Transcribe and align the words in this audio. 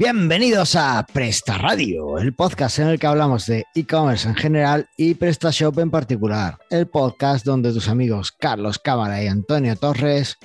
Bienvenidos 0.00 0.76
a 0.76 1.04
Presta 1.12 1.58
Radio, 1.58 2.16
el 2.16 2.32
podcast 2.32 2.78
en 2.78 2.88
el 2.88 2.98
que 2.98 3.06
hablamos 3.06 3.44
de 3.44 3.66
e-commerce 3.74 4.26
en 4.26 4.34
general 4.34 4.88
y 4.96 5.12
PrestaShop 5.12 5.78
en 5.78 5.90
particular. 5.90 6.56
El 6.70 6.88
podcast 6.88 7.44
donde 7.44 7.70
tus 7.70 7.86
amigos 7.86 8.32
Carlos 8.32 8.78
Cámara 8.78 9.22
y 9.22 9.26
Antonio 9.26 9.76
Torres 9.76 10.38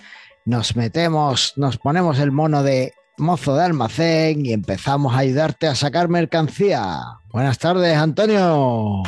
nos 0.44 0.76
metemos, 0.76 1.54
nos 1.56 1.78
ponemos 1.78 2.20
el 2.20 2.34
mono 2.34 2.64
de 2.64 2.92
mozo 3.18 3.56
de 3.56 3.64
almacén 3.64 4.46
y 4.46 4.52
empezamos 4.52 5.14
a 5.14 5.20
ayudarte 5.20 5.68
a 5.68 5.76
sacar 5.76 6.10
mercancía. 6.10 7.00
Buenas 7.32 7.58
tardes, 7.58 7.96
Antonio. 7.96 9.04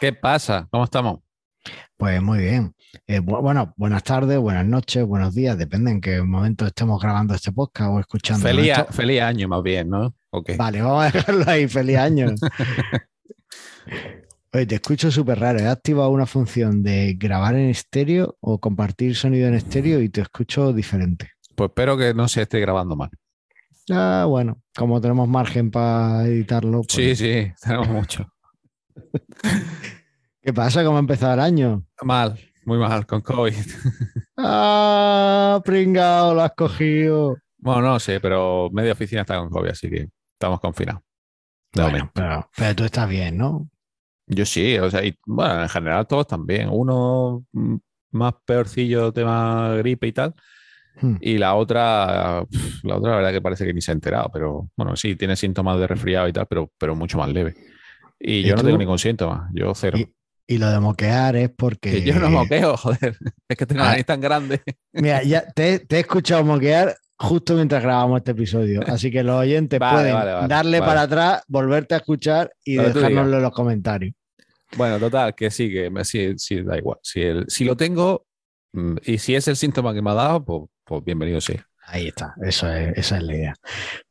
¿Qué 0.00 0.14
pasa? 0.14 0.66
¿Cómo 0.70 0.84
estamos? 0.84 1.25
Pues 1.96 2.20
muy 2.20 2.38
bien. 2.40 2.74
Eh, 3.06 3.20
bueno, 3.20 3.72
buenas 3.76 4.02
tardes, 4.02 4.38
buenas 4.38 4.66
noches, 4.66 5.04
buenos 5.04 5.34
días, 5.34 5.56
depende 5.56 5.90
en 5.90 6.00
qué 6.02 6.20
momento 6.22 6.66
estemos 6.66 7.00
grabando 7.00 7.34
este 7.34 7.52
podcast 7.52 7.90
o 7.90 8.00
escuchando. 8.00 8.46
Feliz, 8.46 8.74
feliz 8.90 9.22
año 9.22 9.48
más 9.48 9.62
bien, 9.62 9.88
¿no? 9.88 10.14
Vale, 10.58 10.82
vamos 10.82 11.04
a 11.04 11.10
dejarlo 11.10 11.44
ahí, 11.46 11.66
feliz 11.68 11.96
año. 11.96 12.34
Oye, 14.52 14.66
te 14.66 14.74
escucho 14.74 15.10
súper 15.10 15.38
raro. 15.38 15.58
He 15.58 15.68
activado 15.68 16.10
una 16.10 16.26
función 16.26 16.82
de 16.82 17.14
grabar 17.18 17.54
en 17.54 17.70
estéreo 17.70 18.36
o 18.40 18.58
compartir 18.58 19.16
sonido 19.16 19.48
en 19.48 19.54
estéreo 19.54 20.00
y 20.00 20.08
te 20.10 20.20
escucho 20.20 20.72
diferente. 20.72 21.30
Pues 21.54 21.70
espero 21.70 21.96
que 21.96 22.12
no 22.12 22.28
se 22.28 22.42
esté 22.42 22.60
grabando 22.60 22.96
mal. 22.96 23.10
Ah, 23.90 24.26
bueno, 24.28 24.60
como 24.76 25.00
tenemos 25.00 25.28
margen 25.28 25.70
para 25.70 26.26
editarlo. 26.26 26.82
Pues 26.82 26.92
sí, 26.92 27.16
sí, 27.16 27.52
tenemos 27.62 27.88
mucho. 27.88 28.26
¿Qué 30.46 30.52
pasa? 30.52 30.84
¿Cómo 30.84 30.96
ha 30.96 31.00
empezado 31.00 31.34
el 31.34 31.40
año? 31.40 31.82
Mal, 32.04 32.38
muy 32.64 32.78
mal, 32.78 33.04
con 33.04 33.20
COVID. 33.20 33.52
¡Ah! 34.36 35.60
Pringao, 35.64 36.34
lo 36.34 36.42
has 36.42 36.52
cogido. 36.52 37.36
Bueno, 37.58 37.82
no 37.82 37.98
sé, 37.98 38.20
pero 38.20 38.70
media 38.70 38.92
oficina 38.92 39.22
está 39.22 39.38
con 39.38 39.50
COVID, 39.50 39.70
así 39.70 39.90
que 39.90 40.08
estamos 40.34 40.60
confinados. 40.60 41.02
Bueno, 41.74 42.12
pero, 42.14 42.48
tú 42.76 42.84
estás 42.84 43.08
bien, 43.08 43.36
¿no? 43.36 43.68
Yo 44.28 44.46
sí, 44.46 44.78
o 44.78 44.88
sea, 44.88 45.04
y, 45.04 45.18
bueno, 45.26 45.62
en 45.62 45.68
general 45.68 46.06
todos 46.06 46.28
también. 46.28 46.68
Uno 46.70 47.44
más 48.12 48.34
peorcillo, 48.44 49.12
tema 49.12 49.74
gripe 49.78 50.06
y 50.06 50.12
tal. 50.12 50.32
Hmm. 51.00 51.16
Y 51.20 51.38
la 51.38 51.56
otra, 51.56 52.46
la 52.84 52.96
otra, 52.96 53.10
la 53.10 53.16
verdad 53.16 53.32
que 53.32 53.42
parece 53.42 53.66
que 53.66 53.74
ni 53.74 53.80
se 53.80 53.90
ha 53.90 53.94
enterado, 53.94 54.30
pero 54.32 54.70
bueno, 54.76 54.94
sí, 54.94 55.16
tiene 55.16 55.34
síntomas 55.34 55.80
de 55.80 55.88
resfriado 55.88 56.28
y 56.28 56.32
tal, 56.32 56.46
pero, 56.46 56.70
pero 56.78 56.94
mucho 56.94 57.18
más 57.18 57.30
leve. 57.30 57.56
Y, 58.20 58.44
yo 58.44 58.54
no 58.54 58.62
tengo 58.62 58.78
ningún 58.78 59.00
síntoma, 59.00 59.50
yo 59.52 59.74
cero. 59.74 59.98
Y 59.98 60.15
lo 60.48 60.70
de 60.70 60.80
moquear 60.80 61.36
es 61.36 61.50
porque. 61.50 62.02
yo 62.02 62.18
no 62.18 62.30
moqueo, 62.30 62.76
joder. 62.76 63.16
Es 63.48 63.56
que 63.56 63.66
tengo 63.66 63.82
la 63.82 63.90
nariz 63.90 64.06
tan 64.06 64.20
grande. 64.20 64.62
Mira, 64.92 65.22
ya 65.22 65.46
te, 65.50 65.86
he 65.88 65.98
escuchado 66.00 66.44
moquear 66.44 66.96
justo 67.18 67.54
mientras 67.54 67.82
grabamos 67.82 68.18
este 68.18 68.32
episodio. 68.32 68.82
Así 68.86 69.10
que 69.10 69.22
los 69.22 69.36
oyentes 69.36 69.78
pueden 69.78 70.48
darle 70.48 70.80
para 70.80 71.02
atrás, 71.02 71.42
volverte 71.48 71.94
a 71.94 71.98
escuchar 71.98 72.52
y 72.64 72.76
dejárnoslo 72.76 73.36
en 73.36 73.42
los 73.42 73.52
comentarios. 73.52 74.14
Bueno, 74.76 74.98
total, 74.98 75.34
que 75.34 75.50
sí, 75.50 75.70
que 75.70 75.90
sí, 76.04 76.34
sí 76.36 76.62
da 76.62 76.76
igual. 76.76 76.98
Si, 77.02 77.20
el, 77.20 77.44
si 77.48 77.64
lo 77.64 77.76
tengo 77.76 78.26
mm, 78.72 78.96
y 79.04 79.18
si 79.18 79.34
es 79.34 79.46
el 79.48 79.56
síntoma 79.56 79.94
que 79.94 80.02
me 80.02 80.10
ha 80.10 80.14
dado, 80.14 80.44
pues, 80.44 80.62
pues 80.84 81.04
bienvenido 81.04 81.40
sí. 81.40 81.54
Ahí 81.88 82.08
está, 82.08 82.34
eso 82.42 82.70
es, 82.72 82.98
esa 82.98 83.18
es 83.18 83.22
la 83.22 83.34
idea. 83.34 83.54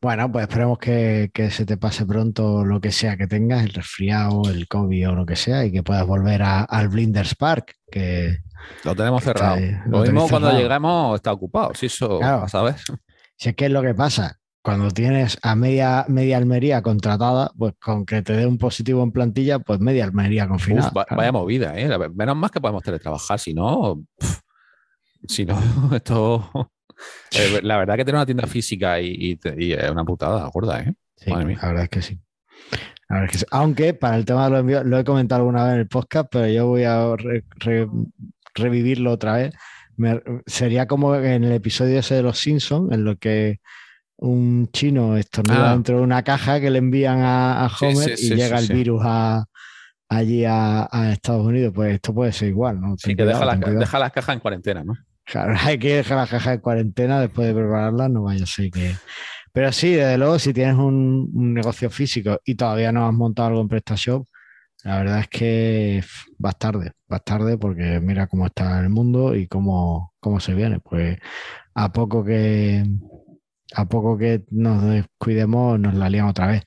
Bueno, 0.02 0.32
pues 0.32 0.44
esperemos 0.44 0.78
que, 0.78 1.30
se 1.52 1.66
te 1.66 1.76
pase 1.76 2.06
pronto 2.06 2.64
lo 2.64 2.80
que 2.80 2.92
sea 2.92 3.18
que 3.18 3.28
tengas, 3.28 3.64
el 3.64 3.74
resfriado, 3.74 4.44
el 4.50 4.68
COVID 4.68 5.10
o 5.10 5.16
lo 5.16 5.26
que 5.26 5.36
sea, 5.36 5.66
y 5.66 5.74
que 5.74 5.84
puedas 5.84 6.06
volver 6.06 6.42
al 6.42 6.88
Blinders 6.88 7.36
Park, 7.36 7.76
que... 7.92 8.38
Lo 8.86 8.96
tenemos 8.96 9.24
cerrado. 9.24 9.58
lo, 9.88 10.02
mismo 10.02 10.28
cuando 10.30 10.52
llegamos 10.52 11.16
está 11.16 11.34
ocupado, 11.34 11.74
si 11.76 11.88
eso, 11.88 12.20
¿sabes? 12.48 12.84
Si 13.36 13.50
es 13.50 13.56
que 13.56 13.66
es 13.66 13.72
lo 13.72 13.82
que 13.82 13.94
pasa, 13.94 14.40
cuando 14.62 14.90
tienes 14.90 15.38
a 15.44 15.56
media, 15.56 16.06
media 16.08 16.38
Almería 16.38 16.82
contratada, 16.82 17.52
pues 17.58 17.74
con 17.80 18.06
que 18.06 18.22
te 18.22 18.34
dé 18.34 18.48
un 18.48 18.58
positivo 18.58 19.04
en 19.04 19.12
plantilla, 19.12 19.60
pues 19.60 19.82
media 19.82 20.06
Almería 20.06 20.48
confinada. 20.48 20.92
Vaya 21.12 21.32
movida, 21.34 21.78
¿eh? 21.78 21.90
Menos 22.16 22.38
más 22.38 22.52
que 22.52 22.62
podemos 22.62 22.84
teletrabajar, 22.84 23.38
si 23.38 23.54
no... 23.54 24.02
si 25.28 25.46
no, 25.46 25.60
esto 25.94 26.72
eh, 27.32 27.60
la 27.64 27.78
verdad 27.78 27.96
que 27.96 28.06
tener 28.06 28.16
una 28.16 28.26
tienda 28.26 28.48
física 28.48 29.00
y, 29.02 29.40
es 29.44 29.92
una 29.92 30.06
putada 30.06 30.48
gorda, 30.48 30.82
¿eh? 30.82 30.94
la 31.26 31.44
verdad 31.44 31.84
es 31.84 31.90
que 31.90 32.02
sí. 32.02 32.20
Aunque 33.52 33.94
para 33.94 34.18
el 34.18 34.26
tema 34.26 34.46
de 34.46 34.50
los 34.52 34.60
envíos, 34.62 34.86
lo 34.86 34.98
he 34.98 35.04
comentado 35.04 35.42
alguna 35.42 35.64
vez 35.64 35.74
en 35.74 35.80
el 35.82 35.88
podcast, 35.88 36.28
pero 36.32 36.48
yo 36.48 36.68
voy 36.68 36.84
a 36.84 37.16
revivirlo 38.56 39.12
otra 39.12 39.34
vez. 39.34 39.54
sería 40.46 40.88
como 40.88 41.16
en 41.16 41.44
el 41.44 41.52
episodio 41.52 42.00
ese 42.00 42.16
de 42.16 42.24
los 42.24 42.40
Simpsons, 42.40 42.92
en 42.92 43.04
lo 43.04 43.18
que 43.18 43.60
un 44.18 44.70
chino 44.72 45.18
estornuda 45.18 45.72
ah. 45.72 45.74
dentro 45.74 45.98
de 45.98 46.04
una 46.04 46.24
caja 46.24 46.60
que 46.60 46.70
le 46.70 46.80
envían 46.80 47.20
a, 47.22 47.70
Homer 47.80 48.16
y 48.18 48.34
llega 48.34 48.58
el 48.58 48.68
virus 48.68 49.04
allí 50.10 50.46
a, 50.46 51.12
Estados 51.12 51.46
Unidos. 51.46 51.74
Pues 51.76 51.96
esto 51.96 52.14
puede 52.14 52.32
ser 52.32 52.50
igual, 52.50 52.82
¿no? 52.82 52.96
Sí, 52.98 53.16
que 53.16 53.24
deja, 53.24 53.56
deja 53.56 54.00
las 54.00 54.12
cajas 54.12 54.34
en 54.34 54.40
cuarentena, 54.40 54.84
¿no? 54.84 54.96
Claro, 55.26 55.56
hay 55.64 55.80
que 55.80 55.96
dejar 55.98 56.18
la 56.18 56.28
caja 56.28 56.52
de 56.52 56.62
cuarentena 56.62 57.20
después 57.20 57.48
de 57.48 57.54
prepararla, 57.54 58.10
no 58.10 58.24
vaya 58.24 58.44
a 58.44 58.48
ser 58.48 58.72
que. 58.72 58.96
Pero 59.52 59.72
sí, 59.72 59.94
desde 59.94 60.18
luego, 60.18 60.40
si 60.40 60.54
tienes 60.54 60.76
un, 60.76 61.54
negocio 61.54 61.90
físico 61.90 62.40
y 62.46 62.56
todavía 62.56 62.92
no 62.92 63.08
has 63.08 63.14
montado 63.14 63.50
algo 63.50 63.62
en 63.62 63.70
PrestaShop, 63.70 64.28
la 64.84 64.98
verdad 64.98 65.20
es 65.22 65.28
que 65.30 66.04
vas 66.38 66.58
tarde, 66.60 66.92
vas 67.08 67.24
tarde 67.24 67.58
porque 67.58 68.00
mira 68.02 68.28
cómo 68.28 68.48
está 68.48 68.80
el 68.82 68.90
mundo 68.90 69.36
y 69.36 69.48
cómo, 69.48 70.14
cómo 70.20 70.40
se 70.40 70.54
viene. 70.54 70.80
Pues 70.80 71.18
a 71.74 71.92
poco 71.92 72.24
que 72.24 72.84
a 73.74 73.86
poco 73.88 74.18
que 74.18 74.44
nos 74.52 74.84
descuidemos, 74.84 75.80
nos 75.80 75.96
la 75.96 76.10
liamos 76.10 76.32
otra 76.32 76.48
vez. 76.48 76.64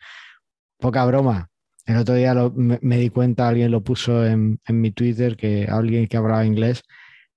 Poca 0.79 1.05
broma. 1.07 1.49
El 1.87 1.99
otro 1.99 2.15
día 2.15 2.35
me, 2.55 2.99
di 2.99 3.11
cuenta, 3.11 3.49
alguien 3.49 3.71
lo 3.71 3.83
puso 3.83 4.27
en, 4.27 4.61
en 4.67 4.81
mi 4.81 4.93
Twitter, 4.93 5.37
que 5.37 5.67
alguien 5.71 6.07
que 6.09 6.17
hablaba 6.17 6.45
inglés. 6.47 6.83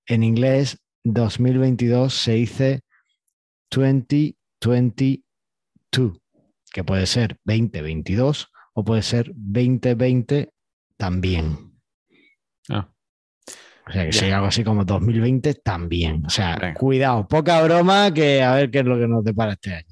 En 0.06 0.22
inglés 0.22 0.81
2022 1.04 2.14
se 2.14 2.32
dice 2.32 2.80
2022, 3.70 5.22
que 6.72 6.84
puede 6.84 7.06
ser 7.06 7.38
2022 7.44 8.48
o 8.74 8.84
puede 8.84 9.02
ser 9.02 9.32
2020 9.34 10.52
también. 10.96 11.72
Ah. 12.68 12.88
O 13.86 13.92
sea, 13.92 14.06
que 14.06 14.12
sería 14.12 14.36
algo 14.36 14.46
así 14.46 14.62
como 14.62 14.84
2020 14.84 15.54
también. 15.54 16.24
O 16.24 16.30
sea, 16.30 16.72
cuidado, 16.74 17.26
poca 17.26 17.60
broma 17.62 18.14
que 18.14 18.40
a 18.42 18.54
ver 18.54 18.70
qué 18.70 18.78
es 18.78 18.84
lo 18.84 18.96
que 18.96 19.08
nos 19.08 19.24
depara 19.24 19.54
este 19.54 19.74
año. 19.74 19.88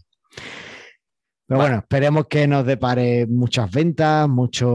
Pero 1.47 1.61
bueno, 1.61 1.79
esperemos 1.79 2.27
que 2.29 2.47
nos 2.47 2.65
depare 2.65 3.27
muchas 3.27 3.69
ventas, 3.73 4.29
muchas 4.29 4.71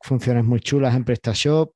funciones 0.00 0.44
muy 0.44 0.58
chulas 0.58 0.96
en 0.96 1.04
PrestaShop 1.04 1.72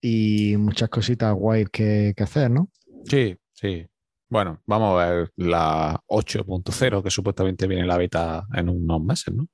y 0.00 0.56
muchas 0.56 0.88
cositas 0.88 1.34
guays 1.34 1.68
que 1.68 2.14
hacer, 2.16 2.50
¿no? 2.50 2.70
Sí, 3.04 3.36
sí. 3.52 3.86
Bueno, 4.28 4.60
vamos 4.66 5.00
a 5.00 5.10
ver 5.10 5.32
la 5.36 6.00
8.0 6.08 7.02
que 7.02 7.10
supuestamente 7.10 7.66
viene 7.66 7.86
la 7.86 7.98
beta 7.98 8.46
en 8.54 8.68
unos 8.68 9.02
meses, 9.02 9.34
¿no? 9.34 9.46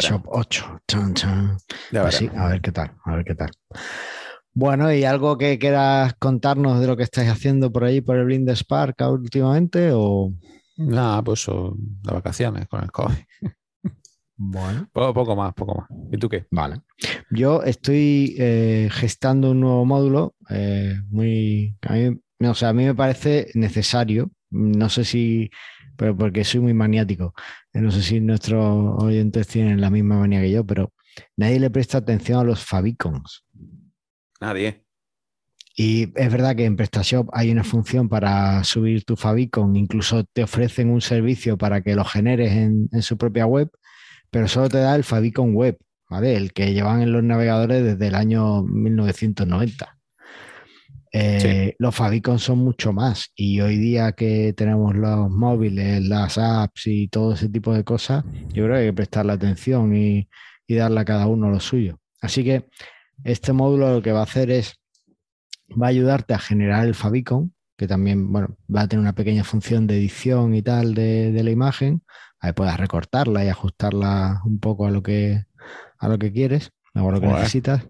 Shop 0.00 0.22
8. 0.26 0.80
Pues 1.90 2.22
a 2.34 2.48
ver 2.48 2.60
qué 2.60 2.72
tal, 2.72 2.92
a 3.04 3.16
ver 3.16 3.24
qué 3.24 3.34
tal. 3.34 3.50
Bueno, 4.52 4.92
¿y 4.92 5.04
algo 5.04 5.36
que 5.36 5.58
quieras 5.58 6.14
contarnos 6.18 6.80
de 6.80 6.86
lo 6.86 6.96
que 6.96 7.02
estáis 7.02 7.28
haciendo 7.28 7.72
por 7.72 7.84
ahí, 7.84 8.00
por 8.00 8.16
el 8.16 8.24
Blind 8.24 8.50
Spark 8.50 8.96
últimamente? 9.10 9.90
O... 9.92 10.32
Nada, 10.76 11.22
pues 11.22 11.46
de 11.46 12.12
vacaciones 12.12 12.68
con 12.68 12.82
el 12.82 12.90
COVID. 12.90 13.14
Bueno. 14.36 14.88
Poco, 14.92 15.36
más, 15.36 15.54
poco 15.54 15.76
más. 15.76 15.88
¿Y 16.10 16.18
tú 16.18 16.28
qué? 16.28 16.46
Vale. 16.50 16.80
Yo 17.30 17.62
estoy 17.62 18.34
eh, 18.38 18.88
gestando 18.90 19.52
un 19.52 19.60
nuevo 19.60 19.84
módulo 19.84 20.34
eh, 20.50 20.96
muy. 21.08 21.76
A 21.82 21.92
mí 21.92 22.20
o 22.40 22.54
sea, 22.54 22.70
a 22.70 22.72
mí 22.72 22.84
me 22.84 22.94
parece 22.94 23.48
necesario, 23.54 24.30
no 24.50 24.88
sé 24.88 25.04
si, 25.04 25.50
pero 25.96 26.16
porque 26.16 26.44
soy 26.44 26.60
muy 26.60 26.74
maniático, 26.74 27.34
no 27.72 27.90
sé 27.90 28.02
si 28.02 28.20
nuestros 28.20 29.02
oyentes 29.02 29.48
tienen 29.48 29.80
la 29.80 29.90
misma 29.90 30.18
manía 30.18 30.40
que 30.40 30.50
yo, 30.50 30.64
pero 30.64 30.92
nadie 31.36 31.60
le 31.60 31.70
presta 31.70 31.98
atención 31.98 32.40
a 32.40 32.44
los 32.44 32.64
favicons. 32.64 33.44
Nadie. 34.40 34.84
Y 35.76 36.12
es 36.14 36.30
verdad 36.30 36.54
que 36.54 36.66
en 36.66 36.76
PrestaShop 36.76 37.30
hay 37.32 37.50
una 37.50 37.64
función 37.64 38.08
para 38.08 38.62
subir 38.62 39.04
tu 39.04 39.16
favicon, 39.16 39.74
incluso 39.74 40.24
te 40.24 40.44
ofrecen 40.44 40.88
un 40.90 41.00
servicio 41.00 41.58
para 41.58 41.82
que 41.82 41.96
lo 41.96 42.04
generes 42.04 42.52
en, 42.52 42.88
en 42.92 43.02
su 43.02 43.18
propia 43.18 43.46
web, 43.46 43.70
pero 44.30 44.46
solo 44.46 44.68
te 44.68 44.78
da 44.78 44.94
el 44.94 45.02
favicon 45.02 45.54
web, 45.54 45.76
¿vale? 46.08 46.36
El 46.36 46.52
que 46.52 46.72
llevan 46.72 47.02
en 47.02 47.12
los 47.12 47.24
navegadores 47.24 47.82
desde 47.82 48.06
el 48.06 48.14
año 48.14 48.62
1990. 48.62 49.93
Eh, 51.16 51.76
los 51.78 51.94
favicon 51.94 52.40
son 52.40 52.58
mucho 52.58 52.92
más 52.92 53.30
y 53.36 53.60
hoy 53.60 53.76
día 53.76 54.10
que 54.12 54.52
tenemos 54.52 54.96
los 54.96 55.30
móviles, 55.30 56.02
las 56.02 56.38
apps 56.38 56.88
y 56.88 57.06
todo 57.06 57.34
ese 57.34 57.48
tipo 57.48 57.72
de 57.72 57.84
cosas, 57.84 58.24
yo 58.48 58.64
creo 58.64 58.70
que 58.70 58.80
hay 58.80 58.86
que 58.86 58.92
prestarle 58.94 59.32
atención 59.32 59.94
y, 59.94 60.28
darle 60.66 60.98
a 60.98 61.04
cada 61.04 61.28
uno 61.28 61.50
lo 61.50 61.60
suyo. 61.60 62.00
Así 62.20 62.42
que 62.42 62.68
este 63.22 63.52
módulo 63.52 63.92
lo 63.92 64.02
que 64.02 64.10
va 64.10 64.20
a 64.20 64.24
hacer 64.24 64.50
es, 64.50 64.74
va 65.80 65.86
a 65.86 65.90
ayudarte 65.90 66.34
a 66.34 66.38
generar 66.40 66.84
el 66.84 66.96
favicon, 66.96 67.54
que 67.76 67.86
también 67.86 68.32
bueno, 68.32 68.56
va 68.74 68.80
a 68.80 68.88
tener 68.88 69.00
una 69.00 69.14
pequeña 69.14 69.44
función 69.44 69.86
de 69.86 69.98
edición 69.98 70.52
y 70.52 70.62
tal 70.62 70.94
de, 70.94 71.40
la 71.44 71.50
imagen. 71.50 72.02
Ahí 72.40 72.54
puedas 72.54 72.76
recortarla 72.76 73.44
y 73.44 73.48
ajustarla 73.48 74.42
un 74.44 74.58
poco 74.58 74.86
a 74.86 74.90
lo 74.90 75.00
que, 75.04 75.44
a 75.96 76.08
lo 76.08 76.18
que 76.18 76.32
quieres, 76.32 76.72
a 76.92 77.02
lo 77.02 77.20
que 77.20 77.28
necesitas. 77.28 77.86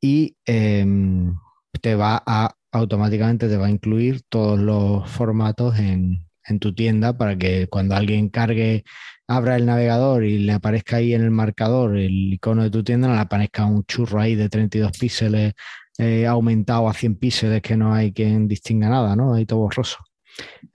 Y 0.00 0.34
em, 0.46 1.34
te 1.80 1.94
va 1.94 2.22
a 2.26 2.54
automáticamente 2.72 3.48
te 3.48 3.56
va 3.56 3.66
a 3.66 3.70
incluir 3.70 4.22
todos 4.28 4.58
los 4.58 5.08
formatos 5.10 5.78
en, 5.78 6.26
en 6.46 6.58
tu 6.58 6.74
tienda 6.74 7.16
para 7.16 7.36
que 7.36 7.66
cuando 7.68 7.94
alguien 7.94 8.28
cargue, 8.28 8.84
abra 9.26 9.56
el 9.56 9.66
navegador 9.66 10.24
y 10.24 10.38
le 10.38 10.52
aparezca 10.52 10.96
ahí 10.96 11.14
en 11.14 11.22
el 11.22 11.30
marcador 11.30 11.96
el 11.96 12.34
icono 12.34 12.62
de 12.62 12.70
tu 12.70 12.82
tienda, 12.84 13.08
no 13.08 13.14
le 13.14 13.20
aparezca 13.20 13.64
un 13.66 13.84
churro 13.84 14.20
ahí 14.20 14.34
de 14.34 14.48
32 14.48 14.92
píxeles 14.98 15.54
eh, 15.98 16.26
aumentado 16.26 16.88
a 16.88 16.94
100 16.94 17.16
píxeles 17.16 17.62
que 17.62 17.76
no 17.76 17.92
hay 17.92 18.12
quien 18.12 18.46
distinga 18.46 18.88
nada, 18.88 19.16
¿no? 19.16 19.34
Ahí 19.34 19.46
todo 19.46 19.60
borroso. 19.60 19.98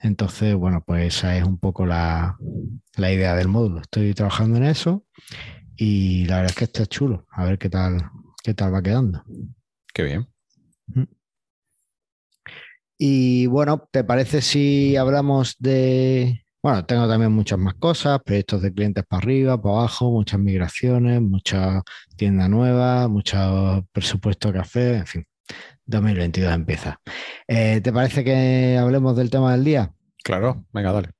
Entonces, 0.00 0.54
bueno, 0.54 0.82
pues 0.86 1.16
esa 1.16 1.36
es 1.36 1.44
un 1.44 1.58
poco 1.58 1.86
la, 1.86 2.36
la 2.96 3.12
idea 3.12 3.34
del 3.34 3.48
módulo. 3.48 3.80
Estoy 3.80 4.12
trabajando 4.12 4.58
en 4.58 4.64
eso 4.64 5.06
y 5.76 6.26
la 6.26 6.36
verdad 6.36 6.50
es 6.50 6.56
que 6.56 6.64
está 6.64 6.86
chulo. 6.86 7.26
A 7.30 7.44
ver 7.44 7.58
qué 7.58 7.70
tal, 7.70 8.10
qué 8.42 8.52
tal 8.52 8.74
va 8.74 8.82
quedando. 8.82 9.24
Qué 9.94 10.02
bien. 10.02 10.28
Y 12.98 13.46
bueno, 13.46 13.88
¿te 13.90 14.04
parece 14.04 14.40
si 14.40 14.96
hablamos 14.96 15.56
de... 15.58 16.44
Bueno, 16.62 16.86
tengo 16.86 17.06
también 17.06 17.32
muchas 17.32 17.58
más 17.58 17.74
cosas, 17.74 18.20
proyectos 18.24 18.62
de 18.62 18.72
clientes 18.72 19.04
para 19.06 19.22
arriba, 19.22 19.60
para 19.60 19.76
abajo, 19.76 20.10
muchas 20.10 20.40
migraciones, 20.40 21.20
mucha 21.20 21.82
tienda 22.16 22.48
nueva, 22.48 23.06
mucho 23.08 23.86
presupuesto 23.92 24.52
café, 24.52 24.96
en 24.96 25.06
fin. 25.06 25.26
2022 25.86 26.52
empieza. 26.54 27.00
Eh, 27.46 27.80
¿Te 27.82 27.92
parece 27.92 28.24
que 28.24 28.78
hablemos 28.78 29.14
del 29.16 29.28
tema 29.28 29.52
del 29.52 29.64
día? 29.64 29.92
Claro, 30.22 30.64
venga, 30.72 30.92
dale. 30.92 31.10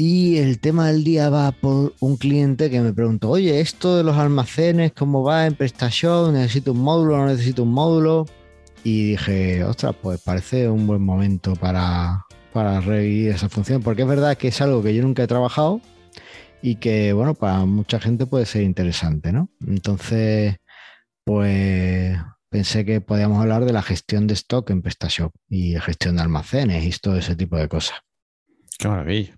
Y 0.00 0.38
el 0.38 0.60
tema 0.60 0.86
del 0.86 1.02
día 1.02 1.28
va 1.28 1.50
por 1.50 1.92
un 1.98 2.16
cliente 2.16 2.70
que 2.70 2.80
me 2.80 2.92
preguntó, 2.92 3.30
oye, 3.30 3.58
esto 3.58 3.96
de 3.96 4.04
los 4.04 4.16
almacenes, 4.16 4.92
¿cómo 4.92 5.24
va 5.24 5.44
en 5.44 5.56
PrestaShop? 5.56 6.30
¿Necesito 6.30 6.70
un 6.70 6.82
módulo? 6.82 7.16
¿No 7.16 7.26
necesito 7.26 7.64
un 7.64 7.72
módulo? 7.72 8.24
Y 8.84 9.10
dije, 9.10 9.64
ostras, 9.64 9.96
pues 10.00 10.20
parece 10.20 10.68
un 10.68 10.86
buen 10.86 11.02
momento 11.02 11.56
para, 11.56 12.24
para 12.52 12.80
revivir 12.80 13.32
esa 13.32 13.48
función, 13.48 13.82
porque 13.82 14.02
es 14.02 14.08
verdad 14.08 14.38
que 14.38 14.46
es 14.46 14.60
algo 14.60 14.84
que 14.84 14.94
yo 14.94 15.02
nunca 15.02 15.24
he 15.24 15.26
trabajado 15.26 15.80
y 16.62 16.76
que, 16.76 17.12
bueno, 17.12 17.34
para 17.34 17.64
mucha 17.64 17.98
gente 17.98 18.24
puede 18.24 18.46
ser 18.46 18.62
interesante, 18.62 19.32
¿no? 19.32 19.50
Entonces, 19.66 20.58
pues 21.24 22.16
pensé 22.50 22.84
que 22.84 23.00
podíamos 23.00 23.42
hablar 23.42 23.64
de 23.64 23.72
la 23.72 23.82
gestión 23.82 24.28
de 24.28 24.34
stock 24.34 24.70
en 24.70 24.80
PrestaShop 24.80 25.34
y 25.48 25.74
gestión 25.80 26.14
de 26.14 26.22
almacenes 26.22 26.84
y 26.84 26.96
todo 27.00 27.16
ese 27.16 27.34
tipo 27.34 27.56
de 27.56 27.66
cosas. 27.66 27.98
Qué 28.78 28.86
maravilla. 28.86 29.37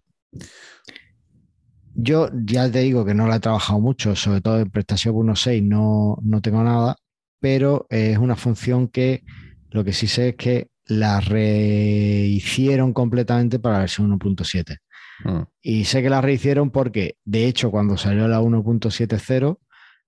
Yo 1.94 2.30
ya 2.44 2.70
te 2.70 2.80
digo 2.80 3.04
que 3.04 3.14
no 3.14 3.26
la 3.26 3.36
he 3.36 3.40
trabajado 3.40 3.80
mucho, 3.80 4.14
sobre 4.16 4.40
todo 4.40 4.60
en 4.60 4.70
prestación 4.70 5.14
1.6 5.14 5.62
no, 5.62 6.18
no 6.22 6.40
tengo 6.40 6.62
nada, 6.62 6.96
pero 7.40 7.86
es 7.90 8.16
una 8.18 8.36
función 8.36 8.88
que 8.88 9.22
lo 9.70 9.84
que 9.84 9.92
sí 9.92 10.06
sé 10.06 10.30
es 10.30 10.36
que 10.36 10.68
la 10.86 11.20
rehicieron 11.20 12.92
completamente 12.92 13.58
para 13.58 13.74
la 13.74 13.80
versión 13.80 14.18
1.7. 14.18 14.78
Mm. 15.24 15.42
Y 15.62 15.84
sé 15.84 16.02
que 16.02 16.10
la 16.10 16.20
rehicieron 16.20 16.70
porque, 16.70 17.16
de 17.24 17.46
hecho, 17.46 17.70
cuando 17.70 17.96
salió 17.96 18.26
la 18.28 18.40
1.70 18.40 19.58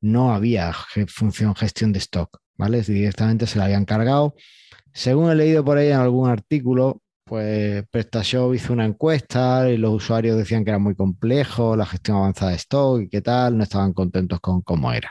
no 0.00 0.32
había 0.32 0.72
función 1.08 1.54
gestión 1.54 1.92
de 1.92 2.00
stock, 2.00 2.40
¿vale? 2.56 2.82
Directamente 2.82 3.46
se 3.46 3.58
la 3.58 3.66
habían 3.66 3.84
cargado. 3.84 4.34
Según 4.92 5.30
he 5.30 5.34
leído 5.34 5.64
por 5.64 5.78
ahí 5.78 5.88
en 5.88 5.98
algún 5.98 6.28
artículo, 6.28 7.01
pues 7.32 7.88
PrestaShop 7.88 8.54
hizo 8.54 8.74
una 8.74 8.84
encuesta 8.84 9.70
y 9.70 9.78
los 9.78 9.94
usuarios 9.94 10.36
decían 10.36 10.66
que 10.66 10.70
era 10.70 10.78
muy 10.78 10.94
complejo, 10.94 11.74
la 11.76 11.86
gestión 11.86 12.18
avanzada 12.18 12.50
de 12.50 12.58
stock 12.58 13.00
y 13.00 13.08
qué 13.08 13.22
tal, 13.22 13.56
no 13.56 13.64
estaban 13.64 13.94
contentos 13.94 14.38
con 14.40 14.60
cómo 14.60 14.92
era. 14.92 15.10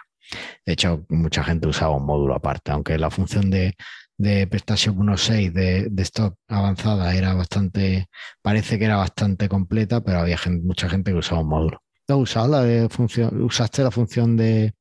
De 0.64 0.74
hecho, 0.74 1.04
mucha 1.10 1.44
gente 1.44 1.68
usaba 1.68 1.96
un 1.96 2.06
módulo 2.06 2.36
aparte, 2.36 2.72
aunque 2.72 3.00
la 3.00 3.10
función 3.10 3.50
de, 3.50 3.74
PrestaShop 4.20 4.98
1.6 4.98 5.52
de, 5.52 5.88
de, 5.90 6.04
stock 6.04 6.36
avanzada 6.48 7.16
era 7.16 7.34
bastante, 7.34 8.06
parece 8.44 8.78
que 8.78 8.86
era 8.86 8.98
bastante 8.98 9.50
completa, 9.50 10.02
pero 10.02 10.20
había 10.20 10.38
mucha 10.62 10.88
gente 10.90 11.14
que 11.14 11.18
usaba 11.18 11.42
un 11.42 11.48
módulo. 11.48 11.82
¿Tú 12.06 12.24
la 12.36 12.62
de 12.62 12.88
función, 12.90 13.42
usaste 13.42 13.82
la 13.82 13.90
función 13.90 14.38
de, 14.38 14.76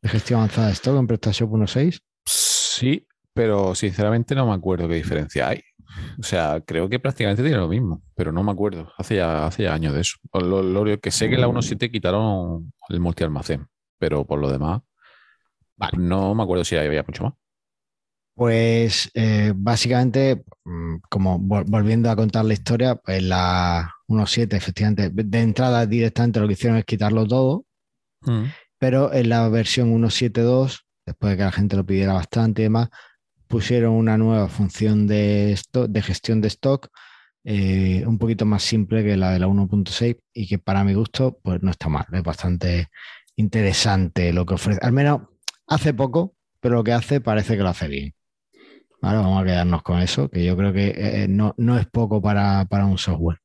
de 0.00 0.08
gestión 0.08 0.38
avanzada 0.38 0.68
de 0.68 0.72
stock 0.72 0.98
en 0.98 1.06
PrestaShop 1.06 1.50
1.6? 1.50 2.00
Sí, 2.24 3.06
pero 3.34 3.74
sinceramente 3.74 4.34
no 4.34 4.46
me 4.46 4.54
acuerdo 4.54 4.88
qué 4.88 4.94
diferencia 4.94 5.48
hay. 5.48 5.62
O 6.18 6.22
sea, 6.22 6.60
creo 6.64 6.88
que 6.88 6.98
prácticamente 6.98 7.42
tiene 7.42 7.58
lo 7.58 7.68
mismo, 7.68 8.02
pero 8.14 8.32
no 8.32 8.42
me 8.42 8.52
acuerdo. 8.52 8.92
Hace 8.98 9.16
ya, 9.16 9.46
hace 9.46 9.68
años 9.68 9.94
de 9.94 10.00
eso. 10.00 10.16
Lo, 10.32 10.84
que 11.00 11.10
sé 11.10 11.28
que 11.28 11.36
en 11.36 11.40
la 11.40 11.48
1.7 11.48 11.90
quitaron 11.90 12.72
el 12.88 13.00
multi-almacén, 13.00 13.66
pero 13.98 14.24
por 14.24 14.38
lo 14.38 14.50
demás, 14.50 14.82
no 15.96 16.34
me 16.34 16.42
acuerdo 16.42 16.64
si 16.64 16.76
había 16.76 17.02
mucho 17.02 17.24
más. 17.24 17.32
Pues 18.34 19.10
eh, 19.14 19.52
básicamente, 19.54 20.44
mm, 20.64 20.96
como 21.10 21.38
volviendo 21.38 22.10
a 22.10 22.16
contar 22.16 22.44
la 22.44 22.54
historia, 22.54 22.94
pues 22.96 23.22
la 23.22 23.94
1.7, 24.08 24.56
efectivamente, 24.56 25.10
de 25.10 25.40
entrada 25.40 25.84
directamente 25.86 26.40
lo 26.40 26.46
que 26.46 26.54
hicieron 26.54 26.78
es 26.78 26.84
quitarlo 26.84 27.26
todo, 27.26 27.66
mm. 28.22 28.44
pero 28.78 29.12
en 29.12 29.28
la 29.28 29.48
versión 29.48 29.92
1.7.2, 29.92 30.80
después 31.04 31.32
de 31.32 31.36
que 31.36 31.44
la 31.44 31.52
gente 31.52 31.76
lo 31.76 31.84
pidiera 31.84 32.14
bastante 32.14 32.62
y 32.62 32.64
demás, 32.64 32.88
pusieron 33.52 33.92
una 33.92 34.16
nueva 34.16 34.48
función 34.48 35.06
de, 35.06 35.54
gestión 36.02 36.40
de 36.40 36.48
stock 36.48 36.88
eh, 37.44 38.02
un 38.06 38.16
poquito 38.16 38.46
más 38.46 38.62
simple 38.62 39.04
que 39.04 39.14
la 39.14 39.30
de 39.30 39.40
la 39.40 39.46
1.6 39.46 40.16
y 40.32 40.48
que 40.48 40.58
para 40.58 40.84
mi 40.84 40.94
gusto 40.94 41.38
pues 41.42 41.62
no 41.62 41.70
está 41.70 41.90
mal, 41.90 42.06
es 42.10 42.22
bastante 42.22 42.88
interesante 43.36 44.32
lo 44.32 44.46
que 44.46 44.54
ofrece. 44.54 44.80
Al 44.80 44.92
menos 44.92 45.20
hace 45.66 45.92
poco, 45.92 46.34
pero 46.60 46.76
lo 46.76 46.82
que 46.82 46.94
hace 46.94 47.20
parece 47.20 47.54
que 47.58 47.62
lo 47.62 47.68
hace 47.68 47.88
bien. 47.88 48.14
vamos 49.02 49.42
a 49.42 49.44
quedarnos 49.44 49.82
con 49.82 50.00
eso, 50.00 50.30
que 50.30 50.42
yo 50.42 50.56
creo 50.56 50.72
que 50.72 50.94
eh, 50.96 51.28
no, 51.28 51.54
es 51.78 51.86
poco 51.88 52.22
para, 52.22 52.66
un 52.86 52.96
software. 52.96 53.36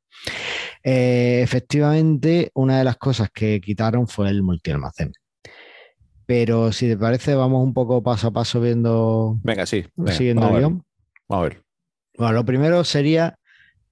Eh, 0.85 1.41
efectivamente, 1.43 2.49
una 2.53 2.77
de 2.77 2.85
las 2.85 2.95
cosas 2.95 3.29
que 3.33 3.59
quitaron 3.59 4.07
fue 4.07 4.29
el 4.29 4.41
multi-almacén. 4.41 5.11
Pero 6.27 6.71
si 6.73 6.87
te 6.87 6.97
parece, 6.97 7.33
vamos 7.33 7.63
un 7.63 7.73
poco 7.73 8.03
paso 8.03 8.27
a 8.27 8.31
paso 8.31 8.61
viendo. 8.61 9.39
Venga, 9.43 9.65
sí. 9.65 9.85
siguiendo 10.07 10.47
el 10.49 10.57
guion. 10.57 10.85
Vamos 11.27 11.45
a 11.45 11.49
ver. 11.49 11.63
Bueno, 12.17 12.33
lo 12.33 12.45
primero 12.45 12.83
sería 12.83 13.39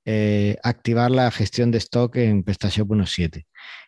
eh, 0.04 0.58
activar 0.62 1.10
la 1.10 1.32
gestión 1.32 1.72
de 1.72 1.78
stock 1.78 2.16
en 2.18 2.44
PrestaShop 2.44 2.90
1.7. 2.90 3.46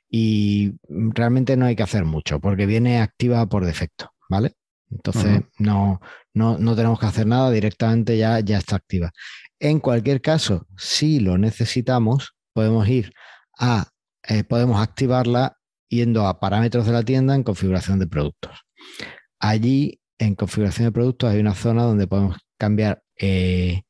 Y 0.10 0.74
realmente 0.88 1.58
no 1.58 1.66
hay 1.66 1.76
que 1.76 1.84
hacer 1.84 2.06
mucho 2.06 2.40
porque 2.40 2.66
viene 2.66 3.02
activa 3.02 3.46
por 3.48 3.66
defecto, 3.66 4.14
¿vale? 4.30 4.54
Entonces 4.90 5.42
no, 5.60 6.00
no, 6.34 6.58
no, 6.58 6.76
tenemos 6.76 6.98
que 7.00 7.08
hacer 7.08 7.28
nada, 7.28 7.52
directamente 7.52 8.18
ya, 8.18 8.40
ya 8.40 8.58
está 8.58 8.78
activa. 8.78 9.12
En 9.60 9.82
cualquier 9.82 10.22
caso, 10.22 10.66
si 10.78 11.20
lo 11.20 11.38
necesitamos, 11.38 12.36
podemos 12.54 12.88
ir 12.88 13.12
a, 13.60 13.90
eh, 14.24 14.46
podemos 14.46 14.82
activarla 14.82 15.57
yendo 15.90 16.28
a 16.28 16.40
parámetros 16.40 16.86
de 16.86 16.92
la 16.92 17.04
tienda 17.04 17.36
en 17.36 17.44
configuración 17.44 18.00
de 18.00 18.08
productos. 18.08 18.62
Allí, 19.40 20.00
en 20.18 20.36
configuración 20.36 20.88
de 20.88 20.92
productos, 20.92 21.32
hay 21.32 21.40
una 21.40 21.56
zona 21.56 21.84
donde 21.84 22.08
podemos 22.08 22.38
cambiar 22.58 23.02
eh, 23.20 23.84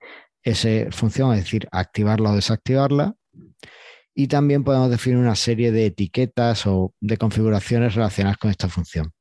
esa 0.43 0.91
función, 0.91 1.33
es 1.33 1.43
decir, 1.43 1.67
activarla 1.71 2.31
o 2.31 2.35
desactivarla. 2.35 3.15
Y 4.13 4.27
también 4.27 4.63
podemos 4.63 4.89
definir 4.89 5.19
una 5.19 5.35
serie 5.35 5.71
de 5.71 5.87
etiquetas 5.87 6.65
o 6.65 6.93
de 6.99 7.17
configuraciones 7.17 7.95
relacionadas 7.95 8.37
con 8.37 8.49
esta 8.49 8.67
función. 8.67 9.11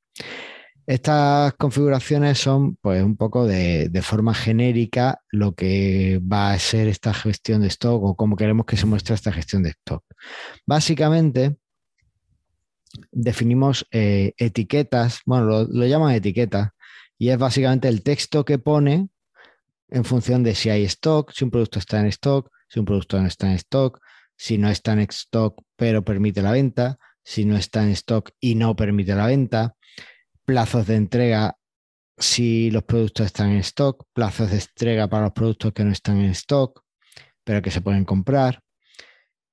Estas 0.87 1.53
configuraciones 1.55 2.39
son, 2.39 2.77
pues, 2.77 3.03
un 3.03 3.17
poco 3.17 3.47
de, 3.47 3.89
de, 3.89 4.03
forma 4.03 4.33
genérica 4.33 5.21
lo 5.33 5.53
que 5.53 6.21
va 6.23 6.53
a 6.53 6.59
ser 6.61 6.87
esta 6.87 7.13
gestión 7.13 7.61
de 7.61 7.67
stock 7.69 8.03
o 8.03 8.15
cómo 8.15 8.37
queremos 8.37 8.67
que 8.67 8.77
se 8.77 8.87
muestre 8.87 9.17
esta 9.17 9.33
gestión 9.33 9.65
de 9.65 9.71
stock. 9.71 10.05
Básicamente, 10.65 11.57
definimos 13.13 13.87
eh, 13.91 14.33
etiquetas, 14.37 15.21
bueno, 15.27 15.65
lo, 15.65 15.87
llaman 15.87 16.15
etiquetas, 16.15 16.71
y 17.19 17.31
es 17.31 17.39
básicamente 17.39 17.89
el 17.89 18.03
texto 18.03 18.45
que 18.45 18.59
pone 18.59 19.09
en 19.89 20.05
función 20.05 20.43
de 20.43 20.55
si 20.55 20.71
hay 20.71 20.85
stock, 20.85 21.33
si 21.33 21.45
un 21.45 21.51
producto 21.51 21.79
está 21.79 22.01
en 22.01 22.07
stock, 22.07 22.51
si 22.69 22.79
un 22.81 22.85
producto 22.85 23.21
no 23.21 23.27
está 23.27 23.47
en 23.49 23.55
stock, 23.55 24.01
si 24.37 24.59
no 24.59 24.69
está 24.69 24.93
en 24.93 25.01
stock 25.01 25.63
pero 25.77 26.05
permite 26.05 26.43
la 26.43 26.53
venta, 26.53 26.99
si 27.23 27.45
no 27.45 27.57
está 27.57 27.83
en 27.83 27.91
stock 27.91 28.31
y 28.41 28.55
no 28.55 28.77
permite 28.77 29.15
la 29.15 29.27
venta, 29.27 29.77
plazos 30.45 30.87
de 30.87 30.97
entrega 30.97 31.57
si 32.19 32.71
los 32.71 32.85
productos 32.85 33.27
están 33.27 33.51
en 33.51 33.59
stock, 33.59 34.05
plazos 34.13 34.51
de 34.51 34.57
entrega 34.57 35.09
para 35.09 35.25
los 35.25 35.33
productos 35.33 35.73
que 35.73 35.85
no 35.85 35.93
están 35.93 36.19
en 36.19 36.31
stock, 36.31 36.83
pero 37.45 37.63
que 37.63 37.71
se 37.71 37.81
pueden 37.81 38.05
comprar, 38.05 38.63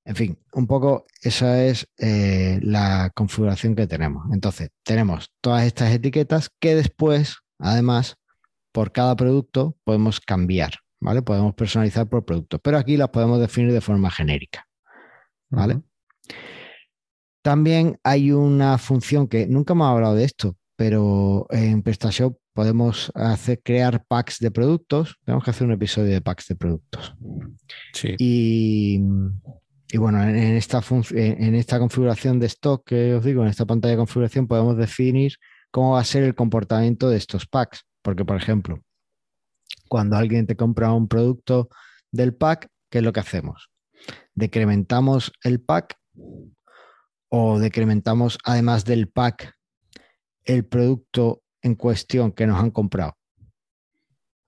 En 0.05 0.15
fin, 0.15 0.37
un 0.53 0.67
poco 0.67 1.05
esa 1.21 1.63
es 1.63 1.87
eh, 1.97 2.59
la 2.61 3.09
configuración 3.15 3.75
que 3.75 3.87
tenemos. 3.87 4.25
Entonces, 4.33 4.69
tenemos 4.83 5.31
todas 5.39 5.63
estas 5.63 5.93
etiquetas 5.93 6.49
que 6.59 6.75
después, 6.75 7.37
además, 7.57 8.17
por 8.73 8.91
cada 8.91 9.15
producto 9.15 9.77
podemos 9.85 10.19
cambiar, 10.19 10.73
¿vale? 10.99 11.21
Podemos 11.21 11.53
personalizar 11.53 12.07
por 12.09 12.25
producto, 12.25 12.59
pero 12.59 12.77
aquí 12.77 12.97
las 12.97 13.09
podemos 13.09 13.39
definir 13.39 13.71
de 13.71 13.81
forma 13.81 14.11
genérica, 14.11 14.67
¿vale? 15.49 15.81
También 17.41 17.97
hay 18.03 18.31
una 18.31 18.77
función 18.77 19.27
que 19.27 19.47
nunca 19.47 19.73
hemos 19.73 19.87
hablado 19.87 20.15
de 20.15 20.25
esto, 20.25 20.57
pero 20.75 21.45
en 21.49 21.81
PrestaShop 21.83 22.37
podemos 22.53 23.11
hacer, 23.15 23.61
crear 23.63 24.05
packs 24.05 24.39
de 24.39 24.51
productos. 24.51 25.17
Tenemos 25.25 25.43
que 25.43 25.51
hacer 25.51 25.67
un 25.67 25.73
episodio 25.73 26.13
de 26.13 26.21
packs 26.21 26.47
de 26.47 26.55
productos. 26.55 27.15
Sí. 27.93 28.15
Y, 28.17 29.01
bueno, 29.97 30.23
en, 30.23 30.55
esta 30.55 30.81
en 31.11 31.55
esta 31.55 31.79
configuración 31.79 32.39
de 32.39 32.47
stock 32.47 32.83
que 32.85 33.13
os 33.13 33.23
digo, 33.23 33.43
en 33.43 33.49
esta 33.49 33.65
pantalla 33.65 33.91
de 33.91 33.97
configuración, 33.97 34.47
podemos 34.47 34.75
definir 34.77 35.33
cómo 35.71 35.93
va 35.93 35.99
a 35.99 36.05
ser 36.05 36.23
el 36.23 36.35
comportamiento 36.35 37.09
de 37.09 37.17
estos 37.17 37.45
packs. 37.45 37.85
Porque, 38.01 38.25
por 38.25 38.37
ejemplo, 38.37 38.81
cuando 39.87 40.17
alguien 40.17 40.45
te 40.45 40.55
compra 40.55 40.91
un 40.91 41.07
producto 41.07 41.69
del 42.11 42.33
pack, 42.33 42.67
¿qué 42.89 42.99
es 42.99 43.03
lo 43.03 43.13
que 43.13 43.19
hacemos? 43.19 43.69
Decrementamos 44.33 45.31
el 45.43 45.61
pack 45.61 45.97
o 47.29 47.59
decrementamos 47.59 48.37
además 48.43 48.85
del 48.85 49.09
pack 49.09 49.55
el 50.43 50.65
producto 50.65 51.41
en 51.61 51.75
cuestión 51.75 52.31
que 52.31 52.45
nos 52.45 52.59
han 52.59 52.71
comprado. 52.71 53.15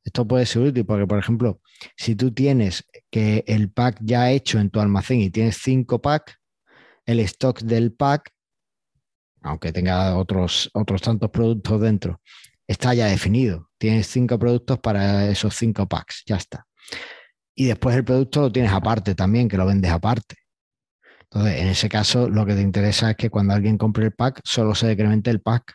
Esto 0.06 0.28
puede 0.28 0.46
ser 0.46 0.62
útil 0.62 0.86
porque, 0.86 1.08
por 1.08 1.18
ejemplo, 1.18 1.62
si 1.98 2.16
tú 2.16 2.32
tienes 2.32 2.86
que 3.10 3.44
el 3.48 3.72
pack 3.72 3.98
ya 4.02 4.32
hecho 4.32 4.60
en 4.60 4.70
tu 4.70 4.80
almacén 4.80 5.20
y 5.20 5.32
tienes 5.32 5.58
cinco 5.58 6.00
packs, 6.00 6.38
el 7.06 7.20
stock 7.22 7.62
del 7.62 7.92
pack, 7.92 8.32
aunque 9.42 9.72
tenga 9.72 10.16
otros, 10.16 10.70
otros 10.74 11.02
tantos 11.02 11.32
productos 11.32 11.82
dentro, 11.82 12.22
está 12.68 12.94
ya 12.94 13.08
definido. 13.08 13.70
Tienes 13.80 14.08
cinco 14.08 14.38
productos 14.38 14.80
para 14.80 15.28
esos 15.28 15.56
cinco 15.56 15.88
packs, 15.88 16.24
ya 16.26 16.36
está. 16.36 16.68
Y 17.56 17.66
después 17.66 17.96
el 17.96 18.06
producto 18.06 18.42
lo 18.42 18.52
tienes 18.52 18.72
aparte 18.72 19.16
también, 19.16 19.50
que 19.50 19.58
lo 19.58 19.66
vendes 19.66 19.92
aparte. 19.92 20.36
Entonces, 21.24 21.62
en 21.62 21.68
ese 21.68 21.90
caso, 21.90 22.30
lo 22.30 22.46
que 22.46 22.54
te 22.54 22.62
interesa 22.62 23.12
es 23.12 23.18
que 23.18 23.32
cuando 23.32 23.54
alguien 23.54 23.78
compre 23.78 24.06
el 24.06 24.14
pack, 24.14 24.42
solo 24.44 24.76
se 24.76 24.88
decremente 24.88 25.32
el 25.32 25.42
pack. 25.42 25.74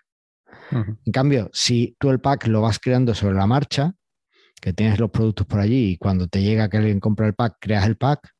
En 0.72 1.12
cambio, 1.12 1.50
si 1.52 1.96
tú 1.98 2.10
el 2.10 2.20
pack 2.20 2.46
lo 2.46 2.60
vas 2.60 2.78
creando 2.78 3.12
sobre 3.12 3.34
la 3.34 3.46
marcha, 3.46 3.92
que 4.60 4.72
tienes 4.72 4.98
los 4.98 5.10
productos 5.10 5.46
por 5.46 5.60
allí 5.60 5.92
y 5.92 5.96
cuando 5.96 6.28
te 6.28 6.42
llega 6.42 6.68
que 6.68 6.76
alguien 6.76 7.00
compra 7.00 7.26
el 7.26 7.34
pack, 7.34 7.56
creas 7.60 7.86
el 7.86 7.96
pack, 7.96 8.30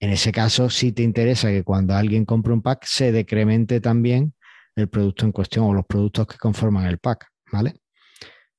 en 0.00 0.10
ese 0.10 0.32
caso 0.32 0.68
sí 0.70 0.92
te 0.92 1.02
interesa 1.02 1.48
que 1.48 1.64
cuando 1.64 1.94
alguien 1.94 2.24
compre 2.24 2.52
un 2.52 2.62
pack 2.62 2.84
se 2.84 3.12
decremente 3.12 3.80
también 3.80 4.34
el 4.76 4.88
producto 4.88 5.24
en 5.24 5.32
cuestión 5.32 5.66
o 5.66 5.74
los 5.74 5.86
productos 5.86 6.26
que 6.26 6.36
conforman 6.36 6.86
el 6.86 6.98
pack, 6.98 7.26
¿vale? 7.50 7.80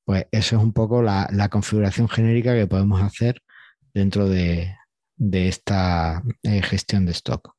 Pues 0.04 0.26
eso 0.30 0.56
es 0.56 0.62
un 0.62 0.72
poco 0.72 1.02
la, 1.02 1.48
configuración 1.50 2.08
genérica 2.08 2.54
que 2.54 2.66
podemos 2.66 3.02
hacer 3.02 3.42
dentro 3.92 4.28
de, 4.28 4.74
esta 5.18 6.22
eh, 6.42 6.62
gestión 6.62 7.06
de 7.06 7.12
stock. 7.12 7.54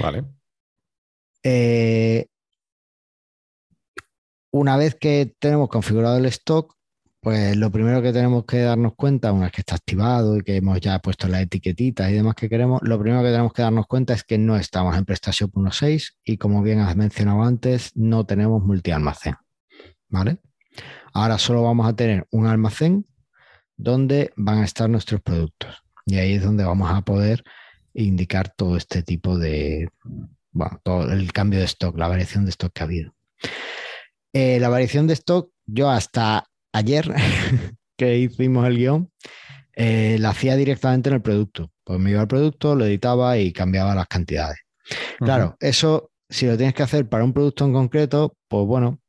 Vale. 0.00 0.24
Eh, 1.42 2.26
una 4.52 4.76
vez 4.76 4.94
que 4.94 5.34
tenemos 5.38 5.68
configurado 5.68 6.18
el 6.18 6.26
stock, 6.26 6.76
pues 7.22 7.56
lo 7.56 7.70
primero 7.70 8.02
que 8.02 8.12
tenemos 8.12 8.44
que 8.44 8.62
darnos 8.62 8.94
cuenta, 8.96 9.32
una 9.32 9.44
vez 9.44 9.52
que 9.52 9.60
está 9.60 9.76
activado 9.76 10.36
y 10.36 10.42
que 10.42 10.56
hemos 10.56 10.80
ya 10.80 10.98
puesto 10.98 11.28
las 11.28 11.42
etiquetitas 11.42 12.10
y 12.10 12.14
demás 12.14 12.34
que 12.34 12.48
queremos, 12.48 12.80
lo 12.82 12.98
primero 12.98 13.22
que 13.22 13.28
tenemos 13.28 13.52
que 13.52 13.62
darnos 13.62 13.86
cuenta 13.86 14.12
es 14.12 14.24
que 14.24 14.38
no 14.38 14.56
estamos 14.56 14.96
en 14.96 15.04
PrestaShop 15.04 15.54
1.6 15.54 16.14
y 16.24 16.36
como 16.36 16.62
bien 16.62 16.80
has 16.80 16.96
mencionado 16.96 17.44
antes, 17.44 17.92
no 17.94 18.26
tenemos 18.26 18.64
multialmacén. 18.64 19.36
¿Vale? 20.08 20.38
Ahora 21.12 21.38
solo 21.38 21.62
vamos 21.62 21.86
a 21.86 21.94
tener 21.94 22.26
un 22.32 22.46
almacén 22.46 23.06
donde 23.76 24.32
van 24.34 24.58
a 24.58 24.64
estar 24.64 24.90
nuestros 24.90 25.20
productos. 25.20 25.84
Y 26.04 26.16
ahí 26.16 26.34
es 26.34 26.42
donde 26.42 26.64
vamos 26.64 26.90
a 26.90 27.02
poder 27.02 27.44
indicar 27.94 28.52
todo 28.52 28.76
este 28.76 29.04
tipo 29.04 29.38
de, 29.38 29.90
bueno, 30.50 30.80
todo 30.82 31.12
el 31.12 31.32
cambio 31.32 31.60
de 31.60 31.66
stock, 31.66 31.96
la 31.96 32.08
variación 32.08 32.46
de 32.46 32.50
stock 32.50 32.72
que 32.72 32.82
ha 32.82 32.86
habido. 32.86 33.14
Eh, 34.32 34.58
la 34.58 34.68
variación 34.68 35.06
de 35.06 35.12
stock, 35.12 35.52
yo 35.66 35.88
hasta 35.88 36.48
ayer 36.72 37.12
que 37.96 38.18
hicimos 38.18 38.66
el 38.66 38.76
guion, 38.76 39.10
eh, 39.74 40.16
la 40.18 40.30
hacía 40.30 40.56
directamente 40.56 41.08
en 41.08 41.16
el 41.16 41.22
producto. 41.22 41.70
Pues 41.84 41.98
me 41.98 42.10
iba 42.10 42.20
al 42.20 42.28
producto, 42.28 42.74
lo 42.74 42.84
editaba 42.84 43.38
y 43.38 43.52
cambiaba 43.52 43.94
las 43.94 44.06
cantidades. 44.06 44.58
Claro, 45.18 45.56
eso, 45.60 46.10
si 46.28 46.46
lo 46.46 46.56
tienes 46.56 46.74
que 46.74 46.82
hacer 46.82 47.08
para 47.08 47.24
un 47.24 47.32
producto 47.32 47.64
en 47.64 47.72
concreto, 47.72 48.36
pues 48.48 48.66
bueno, 48.66 49.00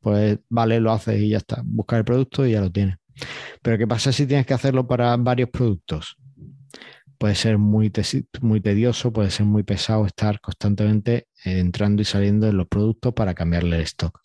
pues 0.00 0.38
vale, 0.48 0.80
lo 0.80 0.92
haces 0.92 1.20
y 1.20 1.30
ya 1.30 1.38
está. 1.38 1.62
Busca 1.64 1.96
el 1.96 2.04
producto 2.04 2.46
y 2.46 2.52
ya 2.52 2.60
lo 2.60 2.70
tienes. 2.70 2.96
Pero 3.62 3.78
¿qué 3.78 3.86
pasa 3.86 4.12
si 4.12 4.26
tienes 4.26 4.46
que 4.46 4.54
hacerlo 4.54 4.86
para 4.86 5.16
varios 5.16 5.50
productos? 5.50 6.16
puede 7.18 7.34
ser 7.34 7.58
muy, 7.58 7.92
muy 8.40 8.60
tedioso, 8.60 9.12
puede 9.12 9.30
ser 9.30 9.44
muy 9.44 9.64
pesado 9.64 10.06
estar 10.06 10.40
constantemente 10.40 11.26
entrando 11.44 12.00
y 12.00 12.04
saliendo 12.04 12.46
de 12.46 12.52
los 12.52 12.68
productos 12.68 13.12
para 13.12 13.34
cambiarle 13.34 13.76
el 13.76 13.82
stock. 13.82 14.20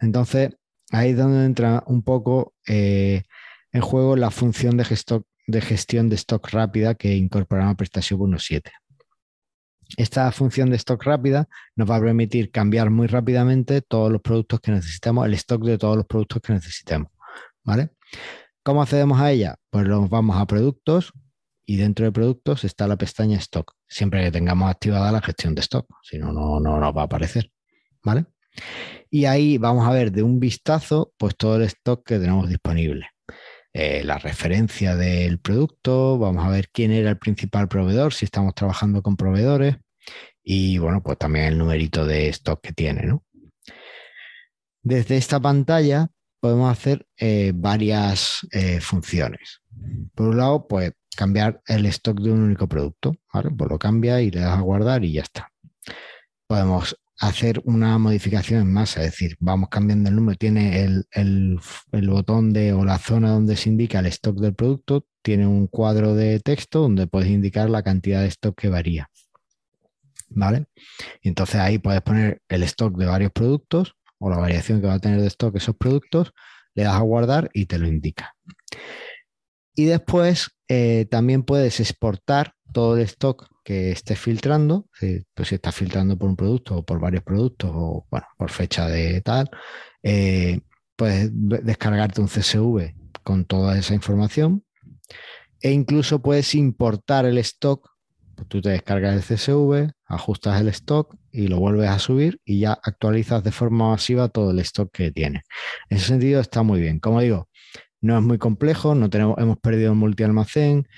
Entonces, 0.00 0.50
ahí 0.92 1.10
es 1.10 1.16
donde 1.16 1.44
entra 1.44 1.82
un 1.86 2.02
poco 2.02 2.54
eh, 2.66 3.22
en 3.72 3.80
juego 3.80 4.16
la 4.16 4.30
función 4.30 4.76
de, 4.76 4.84
gestión 4.84 6.08
de 6.08 6.16
stock 6.16 6.48
rápida 6.50 6.94
que 6.94 7.16
incorporamos 7.16 7.72
a 7.72 7.76
PrestaShop 7.76 8.20
1.7. 8.20 8.70
Esta 9.96 10.30
función 10.32 10.70
de 10.70 10.76
stock 10.76 11.02
rápida 11.02 11.48
nos 11.76 11.90
va 11.90 11.96
a 11.96 12.00
permitir 12.00 12.50
cambiar 12.50 12.90
muy 12.90 13.08
rápidamente 13.08 13.82
todos 13.82 14.10
los 14.10 14.22
productos 14.22 14.60
que 14.60 14.72
necesitamos, 14.72 15.26
el 15.26 15.34
stock 15.34 15.64
de 15.64 15.76
todos 15.78 15.96
los 15.96 16.06
productos 16.06 16.40
que 16.40 16.52
necesitemos. 16.52 17.10
¿Vale? 17.64 17.90
¿Cómo 18.62 18.82
accedemos 18.82 19.20
a 19.20 19.30
ella? 19.32 19.56
Pues 19.70 19.86
nos 19.86 20.08
vamos 20.08 20.36
a 20.36 20.46
productos, 20.46 21.12
y 21.66 21.76
dentro 21.76 22.04
de 22.04 22.12
productos 22.12 22.64
está 22.64 22.86
la 22.86 22.96
pestaña 22.96 23.38
stock, 23.38 23.74
siempre 23.88 24.22
que 24.24 24.30
tengamos 24.30 24.70
activada 24.70 25.12
la 25.12 25.22
gestión 25.22 25.54
de 25.54 25.60
stock, 25.60 25.86
si 26.02 26.18
no, 26.18 26.32
no, 26.32 26.60
nos 26.60 26.96
va 26.96 27.02
a 27.02 27.04
aparecer. 27.04 27.50
¿Vale? 28.02 28.26
Y 29.10 29.26
ahí 29.26 29.58
vamos 29.58 29.86
a 29.86 29.92
ver 29.92 30.12
de 30.12 30.22
un 30.22 30.40
vistazo 30.40 31.12
pues 31.16 31.36
todo 31.36 31.56
el 31.56 31.62
stock 31.62 32.06
que 32.06 32.18
tenemos 32.18 32.48
disponible. 32.48 33.08
Eh, 33.74 34.02
la 34.04 34.18
referencia 34.18 34.96
del 34.96 35.38
producto, 35.38 36.18
vamos 36.18 36.44
a 36.44 36.50
ver 36.50 36.68
quién 36.70 36.92
era 36.92 37.08
el 37.10 37.18
principal 37.18 37.68
proveedor, 37.68 38.12
si 38.12 38.26
estamos 38.26 38.54
trabajando 38.54 39.02
con 39.02 39.16
proveedores 39.16 39.76
y 40.42 40.78
bueno, 40.78 41.02
pues 41.02 41.18
también 41.18 41.46
el 41.46 41.58
numerito 41.58 42.04
de 42.04 42.28
stock 42.28 42.60
que 42.60 42.72
tiene. 42.72 43.04
¿no? 43.04 43.24
Desde 44.82 45.16
esta 45.16 45.40
pantalla 45.40 46.08
podemos 46.40 46.70
hacer 46.70 47.06
eh, 47.16 47.52
varias 47.54 48.46
eh, 48.50 48.80
funciones. 48.80 49.60
Por 50.14 50.28
un 50.28 50.36
lado, 50.38 50.66
pues 50.66 50.92
cambiar 51.16 51.62
el 51.66 51.86
stock 51.86 52.20
de 52.20 52.32
un 52.32 52.42
único 52.42 52.68
producto. 52.68 53.14
¿vale? 53.32 53.50
Pues 53.50 53.70
lo 53.70 53.78
cambia 53.78 54.20
y 54.20 54.30
le 54.30 54.40
das 54.40 54.58
a 54.58 54.62
guardar 54.62 55.04
y 55.04 55.12
ya 55.12 55.22
está. 55.22 55.50
Podemos 56.46 56.98
hacer 57.18 57.60
una 57.64 57.98
modificación 57.98 58.62
en 58.62 58.72
masa, 58.72 59.00
es 59.00 59.12
decir, 59.12 59.36
vamos 59.38 59.68
cambiando 59.68 60.08
el 60.08 60.16
número, 60.16 60.36
tiene 60.36 60.82
el, 60.82 61.06
el, 61.12 62.08
botón 62.08 62.52
de 62.52 62.72
o 62.72 62.84
la 62.84 62.98
zona 62.98 63.30
donde 63.30 63.56
se 63.56 63.68
indica 63.68 64.00
el 64.00 64.06
stock 64.06 64.38
del 64.38 64.54
producto, 64.54 65.06
tiene 65.22 65.46
un 65.46 65.66
cuadro 65.66 66.14
de 66.14 66.40
texto 66.40 66.80
donde 66.80 67.06
puedes 67.06 67.30
indicar 67.30 67.70
la 67.70 67.82
cantidad 67.82 68.22
de 68.22 68.28
stock 68.28 68.58
que 68.58 68.68
varía. 68.68 69.08
¿Vale? 70.34 70.64
Y 71.20 71.28
entonces 71.28 71.56
ahí 71.56 71.78
puedes 71.78 72.00
poner 72.00 72.40
el 72.48 72.62
stock 72.62 72.96
de 72.96 73.06
varios 73.06 73.32
productos 73.32 73.94
o 74.18 74.30
la 74.30 74.38
variación 74.38 74.80
que 74.80 74.86
va 74.86 74.94
a 74.94 74.98
tener 74.98 75.20
de 75.20 75.26
stock 75.26 75.54
esos 75.56 75.76
productos, 75.76 76.32
le 76.74 76.84
das 76.84 76.94
a 76.94 77.00
guardar 77.00 77.50
y 77.52 77.66
te 77.66 77.78
lo 77.78 77.86
indica. 77.86 78.34
Y 79.74 79.84
después 79.84 80.50
eh, 80.68 81.06
también 81.10 81.42
puedes 81.42 81.80
exportar 81.80 82.54
todo 82.72 82.96
el 82.96 83.02
stock 83.02 83.46
que 83.64 83.92
estés 83.92 84.18
filtrando, 84.18 84.86
si, 84.98 85.24
pues 85.34 85.48
si 85.48 85.54
estás 85.56 85.74
filtrando 85.74 86.18
por 86.18 86.28
un 86.28 86.36
producto 86.36 86.78
o 86.78 86.84
por 86.84 86.98
varios 87.00 87.22
productos 87.22 87.70
o 87.72 88.06
bueno, 88.10 88.26
por 88.36 88.50
fecha 88.50 88.86
de 88.88 89.20
tal, 89.20 89.50
eh, 90.02 90.60
puedes 90.96 91.30
descargarte 91.32 92.20
un 92.20 92.28
CSV 92.28 92.94
con 93.22 93.44
toda 93.44 93.78
esa 93.78 93.94
información 93.94 94.64
e 95.60 95.70
incluso 95.70 96.20
puedes 96.20 96.54
importar 96.54 97.24
el 97.24 97.38
stock. 97.38 97.88
Pues 98.34 98.48
tú 98.48 98.60
te 98.60 98.70
descargas 98.70 99.14
el 99.14 99.36
CSV, 99.36 99.92
ajustas 100.06 100.60
el 100.60 100.68
stock 100.68 101.14
y 101.30 101.48
lo 101.48 101.58
vuelves 101.58 101.88
a 101.90 101.98
subir 101.98 102.40
y 102.44 102.60
ya 102.60 102.72
actualizas 102.72 103.44
de 103.44 103.52
forma 103.52 103.90
masiva 103.90 104.28
todo 104.28 104.50
el 104.50 104.58
stock 104.60 104.90
que 104.92 105.12
tienes. 105.12 105.42
En 105.88 105.98
ese 105.98 106.08
sentido 106.08 106.40
está 106.40 106.62
muy 106.62 106.80
bien. 106.80 106.98
Como 106.98 107.20
digo, 107.20 107.48
no 108.00 108.18
es 108.18 108.24
muy 108.24 108.38
complejo, 108.38 108.94
no 108.94 109.08
tenemos, 109.08 109.38
hemos 109.38 109.58
perdido 109.58 109.92
un 109.92 109.98
multialmacén, 109.98 110.88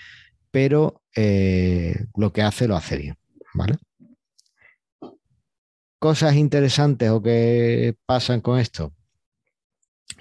pero 0.55 1.03
eh, 1.17 2.07
lo 2.17 2.33
que 2.33 2.43
hace 2.43 2.69
lo 2.69 2.77
hace 2.77 2.97
bien. 2.97 3.17
¿vale? 3.55 3.75
Cosas 5.99 6.37
interesantes 6.37 7.11
o 7.11 7.21
que 7.21 7.97
pasan 8.07 8.41
con 8.41 8.61
esto. 8.61 8.95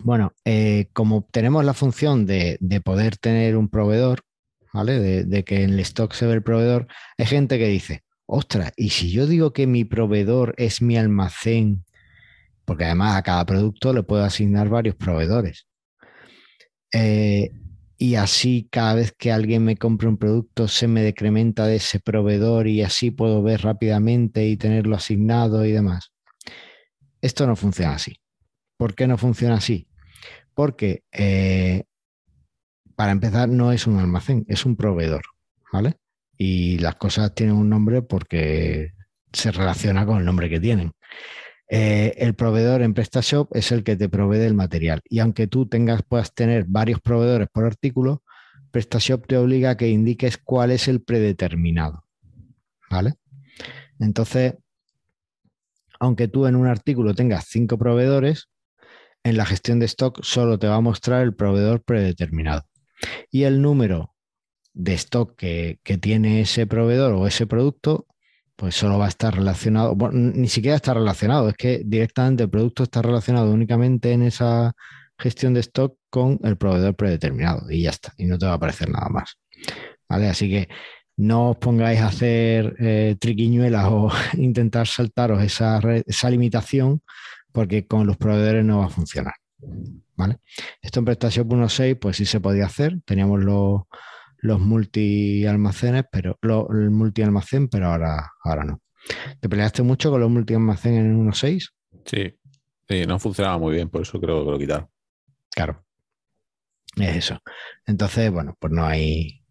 Bueno, 0.01 0.33
eh, 0.43 0.87
como 0.91 1.27
tenemos 1.31 1.63
la 1.63 1.75
función 1.75 2.25
de, 2.25 2.57
poder 2.83 3.17
tener 3.17 3.55
un 3.55 3.69
proveedor, 3.69 4.21
¿vale? 4.73 5.23
De, 5.23 5.43
que 5.43 5.61
en 5.61 5.73
el 5.73 5.79
stock 5.81 6.13
se 6.13 6.25
ve 6.25 6.33
el 6.33 6.41
proveedor, 6.41 6.87
hay 7.15 7.27
gente 7.27 7.59
que 7.59 7.67
dice, 7.67 8.03
ostras, 8.25 8.73
y 8.75 8.89
si 8.89 9.11
yo 9.11 9.27
digo 9.27 9.53
que 9.53 9.67
mi 9.67 9.85
proveedor 9.85 10.55
es 10.57 10.81
mi 10.81 10.97
almacén, 10.97 11.85
porque 12.65 12.85
además 12.85 13.17
a 13.17 13.21
cada 13.21 13.45
producto 13.45 13.93
le 13.93 14.01
puedo 14.01 14.23
asignar 14.23 14.67
varios 14.67 14.95
proveedores. 14.95 15.67
Eh, 16.91 17.51
y 18.03 18.15
así 18.15 18.67
cada 18.69 18.95
vez 18.95 19.13
que 19.17 19.31
alguien 19.31 19.63
me 19.63 19.77
compre 19.77 20.09
un 20.09 20.17
producto 20.17 20.67
se 20.67 20.89
me 20.89 21.01
decrementa 21.01 21.67
de 21.67 21.77
ese 21.77 22.01
proveedor 22.01 22.67
y 22.67 22.81
así 22.81 23.11
puedo 23.11 23.41
ver 23.41 23.61
rápidamente 23.61 24.45
y 24.45 24.57
tenerlo 24.57 24.97
asignado 24.97 25.63
y 25.63 25.71
demás. 25.71 26.11
Esto 27.21 27.47
no 27.47 27.55
funciona 27.55 27.93
así. 27.93 28.19
¿Por 28.75 28.93
qué 28.93 29.07
no 29.07 29.17
funciona 29.17 29.55
así? 29.55 29.87
Porque 30.53 31.03
eh, 31.13 31.85
para 32.97 33.13
empezar 33.13 33.47
no 33.47 33.71
es 33.71 33.87
un 33.87 33.97
almacén, 33.97 34.43
es 34.49 34.65
un 34.65 34.75
proveedor, 34.75 35.23
¿vale? 35.71 35.95
Y 36.37 36.79
las 36.79 36.95
cosas 36.95 37.33
tienen 37.33 37.55
un 37.55 37.69
nombre 37.69 38.01
porque 38.01 38.91
se 39.31 39.49
relaciona 39.49 40.05
con 40.05 40.17
el 40.17 40.25
nombre 40.25 40.49
que 40.49 40.59
tienen. 40.59 40.91
Eh, 41.69 42.13
el 42.17 42.35
proveedor 42.35 42.81
en 42.81 42.93
PrestaShop 42.93 43.55
es 43.55 43.71
el 43.71 43.83
que 43.83 43.95
te 43.95 44.09
provee 44.09 44.41
el 44.41 44.53
material. 44.53 45.01
Y 45.05 45.19
aunque 45.19 45.47
tú 45.47 45.67
tengas, 45.67 46.03
puedas 46.03 46.33
tener 46.33 46.65
varios 46.67 46.99
proveedores 47.01 47.47
por 47.51 47.65
artículo, 47.65 48.23
PrestaShop 48.71 49.27
te 49.27 49.37
obliga 49.37 49.71
a 49.71 49.77
que 49.77 49.89
indiques 49.89 50.37
cuál 50.37 50.71
es 50.71 50.87
el 50.87 51.01
predeterminado. 51.01 52.03
¿Vale? 52.89 53.13
Entonces, 53.99 54.55
aunque 55.99 56.27
tú 56.27 56.47
en 56.47 56.55
un 56.55 56.67
artículo 56.67 57.13
tengas 57.13 57.45
cinco 57.47 57.77
proveedores, 57.77 58.49
en 59.23 59.37
la 59.37 59.45
gestión 59.45 59.79
de 59.79 59.85
stock 59.85 60.21
solo 60.23 60.59
te 60.59 60.67
va 60.67 60.75
a 60.75 60.81
mostrar 60.81 61.23
el 61.23 61.33
proveedor 61.33 61.81
predeterminado. 61.81 62.63
Y 63.31 63.43
el 63.43 63.61
número 63.61 64.13
de 64.73 64.93
stock 64.95 65.35
que, 65.35 65.79
que 65.83 65.97
tiene 65.97 66.41
ese 66.41 66.67
proveedor 66.67 67.13
o 67.13 67.27
ese 67.27 67.47
producto 67.47 68.05
pues 68.63 68.75
solo 68.75 68.97
va 68.97 69.07
a 69.07 69.09
estar 69.09 69.35
relacionado, 69.35 69.93
ni 70.13 70.47
siquiera 70.47 70.77
está 70.77 70.93
relacionado, 70.93 71.49
es 71.49 71.55
que 71.57 71.81
directamente 71.83 72.43
el 72.43 72.49
producto 72.49 72.83
está 72.83 73.01
relacionado 73.01 73.51
únicamente 73.51 74.13
en 74.13 74.23
esa 74.23 74.71
gestión 75.17 75.53
de 75.53 75.59
stock 75.59 75.97
con 76.09 76.39
el 76.43 76.55
proveedor 76.55 76.95
predeterminado 76.95 77.69
y 77.69 77.81
ya 77.81 77.89
está, 77.89 78.13
y 78.15 78.23
no 78.23 78.37
te 78.37 78.45
va 78.45 78.53
a 78.53 78.55
aparecer 78.55 78.89
nada 78.89 79.09
más. 79.09 79.37
¿Vale? 80.07 80.29
Así 80.29 80.49
que 80.49 80.69
no 81.17 81.49
os 81.49 81.57
pongáis 81.57 81.99
a 81.99 82.07
hacer 82.07 82.73
eh, 82.79 83.17
triquiñuelas 83.19 83.85
o 83.89 84.09
intentar 84.37 84.87
saltaros 84.87 85.43
esa, 85.43 85.81
esa 86.05 86.29
limitación 86.29 87.01
porque 87.51 87.85
con 87.85 88.07
los 88.07 88.15
proveedores 88.15 88.63
no 88.63 88.79
va 88.79 88.85
a 88.85 88.89
funcionar. 88.89 89.33
¿Vale? 90.15 90.37
Esto 90.81 90.99
en 90.99 91.05
PrestaShop 91.05 91.47
1.6 91.47 91.99
pues 91.99 92.15
sí 92.15 92.23
se 92.23 92.39
podía 92.39 92.67
hacer, 92.67 93.01
teníamos 93.03 93.43
los 93.43 93.81
los 94.43 94.59
multi 94.59 95.45
almacenes, 95.45 96.03
pero 96.11 96.37
el 96.69 96.91
multi 96.91 97.21
almacén, 97.21 97.69
pero 97.69 97.87
ahora, 97.87 98.29
ahora 98.43 98.65
no. 98.65 98.81
¿Te 99.39 99.47
peleaste 99.47 99.83
mucho 99.83 100.11
con 100.11 100.19
los 100.19 100.29
multi 100.29 100.53
almacén 100.53 100.95
en 100.95 101.25
1.6? 101.25 101.69
Sí, 102.05 102.37
sí, 102.89 103.05
no 103.07 103.19
funcionaba 103.19 103.57
muy 103.57 103.73
bien, 103.73 103.89
por 103.89 104.01
eso 104.01 104.19
creo 104.19 104.43
que 104.43 104.51
lo 104.51 104.59
quitaron. 104.59 104.89
Claro. 105.49 105.85
Es 106.97 107.15
eso. 107.15 107.39
Entonces, 107.85 108.29
bueno, 108.31 108.57
pues 108.59 108.73
no 108.73 108.85
hay, 108.85 109.45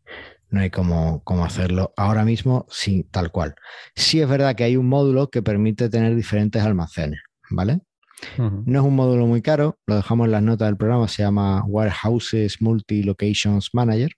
no 0.51 0.61
hay 0.61 0.69
cómo, 0.69 1.23
cómo, 1.25 1.47
hacerlo 1.47 1.95
ahora 1.97 2.27
mismo 2.27 2.67
sin 2.69 3.09
tal 3.09 3.33
cual. 3.33 3.55
Sí 3.97 4.21
es 4.21 4.29
verdad 4.29 4.55
que 4.55 4.65
hay 4.65 4.77
un 4.77 4.89
módulo 4.89 5.31
que 5.31 5.41
permite 5.41 5.89
tener 5.89 6.15
diferentes 6.15 6.63
almacenes, 6.63 7.21
¿vale? 7.49 7.81
No 8.39 8.79
es 8.79 8.85
un 8.85 8.95
módulo 8.95 9.27
muy 9.27 9.41
caro, 9.41 9.79
lo 9.87 9.97
dejamos 9.97 10.27
en 10.27 10.33
las 10.33 10.43
notas 10.43 10.69
del 10.69 10.77
programa, 10.77 11.09
se 11.09 11.23
llama 11.23 11.65
Warehouses 11.67 12.61
Multi 12.61 13.03
Locations 13.03 13.71
Manager. 13.73 14.13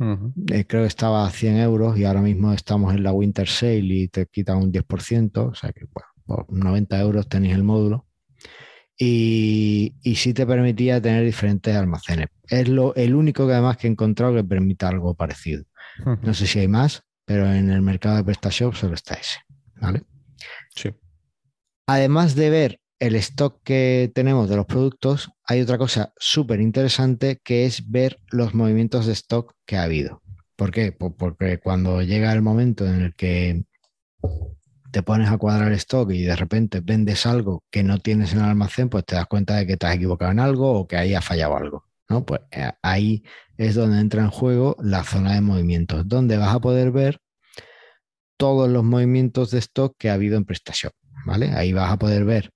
Eh, 0.00 0.64
creo 0.66 0.82
que 0.82 0.88
estaba 0.88 1.26
a 1.26 1.30
100 1.30 1.58
euros 1.58 1.98
y 1.98 2.04
ahora 2.04 2.22
mismo 2.22 2.52
estamos 2.52 2.94
en 2.94 3.02
la 3.02 3.12
Winter 3.12 3.46
Sale 3.46 3.78
y 3.78 4.08
te 4.08 4.26
quitan 4.26 4.56
un 4.56 4.72
10%, 4.72 5.50
o 5.50 5.54
sea 5.54 5.72
que 5.72 5.86
por 5.86 6.46
90 6.48 6.98
euros 7.00 7.28
tenéis 7.28 7.54
el 7.54 7.64
módulo. 7.64 8.06
Y, 8.96 9.94
y 10.02 10.16
sí 10.16 10.34
te 10.34 10.46
permitía 10.46 11.00
tener 11.00 11.24
diferentes 11.24 11.74
almacenes. 11.74 12.28
Es 12.48 12.68
lo, 12.68 12.94
el 12.94 13.14
único 13.14 13.46
que 13.46 13.54
además 13.54 13.78
que 13.78 13.86
he 13.86 13.90
encontrado 13.90 14.34
que 14.34 14.44
permita 14.44 14.88
algo 14.88 15.14
parecido. 15.14 15.64
No 16.22 16.34
sé 16.34 16.46
si 16.46 16.58
hay 16.58 16.68
más, 16.68 17.02
pero 17.24 17.50
en 17.50 17.70
el 17.70 17.82
mercado 17.82 18.16
de 18.16 18.24
PrestaShop 18.24 18.74
solo 18.74 18.94
está 18.94 19.14
ese. 19.14 19.38
¿vale? 19.80 20.02
Sí. 20.74 20.90
Además 21.86 22.34
de 22.34 22.50
ver 22.50 22.80
el 23.00 23.16
stock 23.16 23.62
que 23.64 24.12
tenemos 24.14 24.48
de 24.48 24.56
los 24.56 24.66
productos, 24.66 25.32
hay 25.44 25.62
otra 25.62 25.78
cosa 25.78 26.12
súper 26.18 26.60
interesante 26.60 27.40
que 27.42 27.64
es 27.64 27.90
ver 27.90 28.20
los 28.30 28.54
movimientos 28.54 29.06
de 29.06 29.14
stock 29.14 29.54
que 29.66 29.78
ha 29.78 29.84
habido. 29.84 30.22
¿Por 30.54 30.70
qué? 30.70 30.92
porque 30.92 31.58
cuando 31.58 32.02
llega 32.02 32.32
el 32.34 32.42
momento 32.42 32.86
en 32.86 33.00
el 33.00 33.14
que 33.14 33.64
te 34.92 35.02
pones 35.02 35.30
a 35.30 35.38
cuadrar 35.38 35.72
stock 35.72 36.10
y 36.10 36.22
de 36.22 36.36
repente 36.36 36.80
vendes 36.80 37.24
algo 37.24 37.64
que 37.70 37.82
no 37.82 37.98
tienes 37.98 38.34
en 38.34 38.40
el 38.40 38.44
almacén, 38.44 38.90
pues 38.90 39.06
te 39.06 39.14
das 39.14 39.26
cuenta 39.26 39.56
de 39.56 39.66
que 39.66 39.78
te 39.78 39.86
has 39.86 39.94
equivocado 39.94 40.30
en 40.30 40.40
algo 40.40 40.70
o 40.72 40.86
que 40.86 40.98
ahí 40.98 41.14
ha 41.14 41.22
fallado 41.22 41.56
algo. 41.56 41.86
¿no? 42.10 42.26
Pues 42.26 42.42
eh, 42.50 42.70
ahí 42.82 43.24
es 43.56 43.76
donde 43.76 43.98
entra 43.98 44.22
en 44.22 44.30
juego 44.30 44.76
la 44.82 45.04
zona 45.04 45.34
de 45.34 45.40
movimientos, 45.40 46.06
donde 46.06 46.36
vas 46.36 46.54
a 46.54 46.60
poder 46.60 46.90
ver 46.90 47.18
todos 48.36 48.68
los 48.68 48.84
movimientos 48.84 49.50
de 49.52 49.60
stock 49.60 49.96
que 49.98 50.10
ha 50.10 50.14
habido 50.14 50.36
en 50.36 50.44
PrestaShop. 50.44 50.92
¿vale? 51.24 51.52
Ahí 51.52 51.72
vas 51.72 51.90
a 51.90 51.98
poder 51.98 52.26
ver 52.26 52.50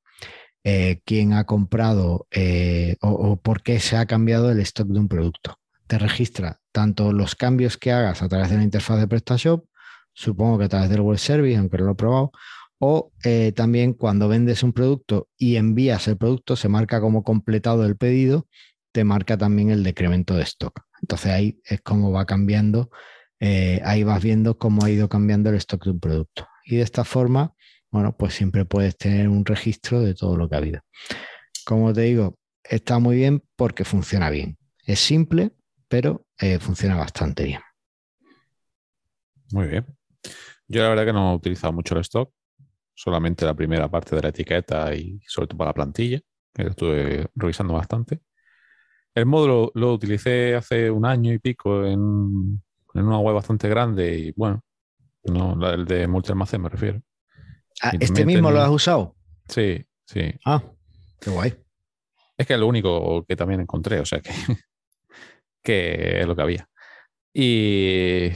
eh, 0.66 1.03
quién 1.05 1.35
ha 1.35 1.44
comprado 1.44 2.27
eh, 2.31 2.96
o, 3.03 3.37
por 3.37 3.62
qué 3.62 3.81
se 3.81 3.98
ha 3.98 4.07
cambiado 4.07 4.50
el 4.50 4.61
stock 4.61 4.88
de 4.88 4.98
un 4.98 5.09
producto. 5.09 5.59
Te 5.87 5.98
registra 5.98 6.59
tanto 6.72 7.12
los 7.12 7.35
cambios 7.35 7.77
que 7.77 7.92
hagas 7.92 8.22
a 8.22 8.29
través 8.29 8.48
de 8.48 8.57
la 8.57 8.62
interfaz 8.62 8.98
de 8.98 9.07
PrestaShop, 9.07 9.66
supongo 10.14 10.59
que 10.59 10.64
a 10.64 10.68
través 10.70 10.88
del 10.88 11.03
web 11.03 11.18
service, 11.18 11.59
aunque 11.59 11.77
no 11.77 11.85
lo 11.85 11.92
he 11.92 11.96
probado, 11.96 12.33
o 12.79 13.12
eh, 13.24 13.53
también 13.55 13.92
cuando 13.92 14.27
vendes 14.27 14.62
un 14.62 14.72
producto 14.72 15.29
y 15.37 15.57
envías 15.57 16.09
el 16.09 16.16
producto, 16.16 16.57
se 16.57 16.70
marca 16.70 16.98
como 16.98 17.24
completado 17.24 17.85
el 17.85 17.98
pedido, 17.98 18.48
te 18.90 19.05
marca 19.05 19.37
también 19.37 19.68
el 19.68 19.83
decremento 19.83 20.35
de 20.35 20.44
stock. 20.44 20.81
Entonces 21.03 21.31
ahí 21.31 21.61
es 21.64 21.83
como 21.83 22.11
va 22.11 22.24
cambiando, 22.24 22.90
ahí 23.85 24.03
vas 24.03 24.22
viendo 24.22 24.57
cómo 24.57 24.83
ha 24.83 24.90
ido 24.90 25.11
cambiando 25.11 25.50
el 25.50 25.57
stock 25.57 25.85
de 25.85 25.90
un 25.90 26.00
producto. 26.00 26.48
Y 26.64 26.77
de 26.77 26.83
esta 26.83 27.05
forma, 27.05 27.53
bueno, 27.94 28.12
pues 28.16 28.35
siempre 28.35 28.64
puedes 28.64 28.96
tener 28.96 29.28
un 29.28 29.44
registro 29.44 30.00
de 30.00 30.14
todo 30.14 30.37
lo 30.37 30.48
que 30.48 30.57
ha 30.57 30.59
habido. 30.59 30.80
Como 31.64 31.92
te 31.92 32.00
digo, 32.00 32.35
está 32.64 32.98
muy 32.98 33.14
bien 33.14 33.40
porque 33.54 33.85
funciona 33.85 34.30
bien. 34.30 34.59
Es 34.85 34.98
simple, 34.98 35.52
pero 35.87 36.26
eh, 36.40 36.59
funciona 36.59 36.96
bastante 36.96 37.44
bien. 37.44 37.61
Muy 39.52 39.68
bien. 39.68 39.87
Yo 40.66 40.83
la 40.83 40.88
verdad 40.88 41.04
que 41.04 41.12
no 41.12 41.30
he 41.30 41.37
utilizado 41.37 41.72
mucho 41.72 41.94
el 41.94 42.00
stock, 42.00 42.33
solamente 42.94 43.44
la 43.44 43.54
primera 43.54 43.88
parte 43.88 44.16
de 44.16 44.22
la 44.22 44.30
etiqueta 44.30 44.92
y 44.92 45.20
sobre 45.28 45.46
todo 45.46 45.59
para 45.59 45.70
la 45.70 45.74
plantilla, 45.74 46.18
que 46.52 46.64
lo 46.64 46.70
estuve 46.70 47.28
revisando 47.37 47.74
bastante. 47.74 48.22
El 49.14 49.26
módulo 49.26 49.70
lo 49.76 49.92
utilicé 49.92 50.57
hace 50.57 50.90
un 50.90 51.07
año 51.07 51.33
y 51.33 51.38
pico 51.38 51.87
en, 51.87 52.61
una 52.92 53.18
web 53.20 53.37
bastante 53.37 53.68
grande 53.68 54.18
y 54.18 54.33
bueno, 54.33 54.64
no, 55.22 55.70
el 55.70 55.85
de 55.85 56.09
multi-almacén 56.09 56.61
me 56.61 56.68
refiero. 56.70 57.00
Ah, 57.82 57.92
¿Este 57.98 58.24
mismo 58.24 58.50
lo 58.50 58.60
has 58.60 58.70
usado? 58.70 59.16
Sí, 59.48 59.84
sí. 60.06 60.32
Ah, 60.44 60.62
qué 61.20 61.30
guay. 61.30 61.54
Es 62.37 62.46
que 62.46 62.54
es 62.54 62.60
lo 62.60 62.66
único 62.66 63.24
que 63.26 63.37
también 63.37 63.60
encontré, 63.60 64.00
o 64.00 64.06
sea 64.06 64.20
que, 64.20 64.30
que 65.62 66.20
es 66.20 66.26
lo 66.26 66.34
que 66.34 66.42
había. 66.42 66.68
Y 67.32 68.30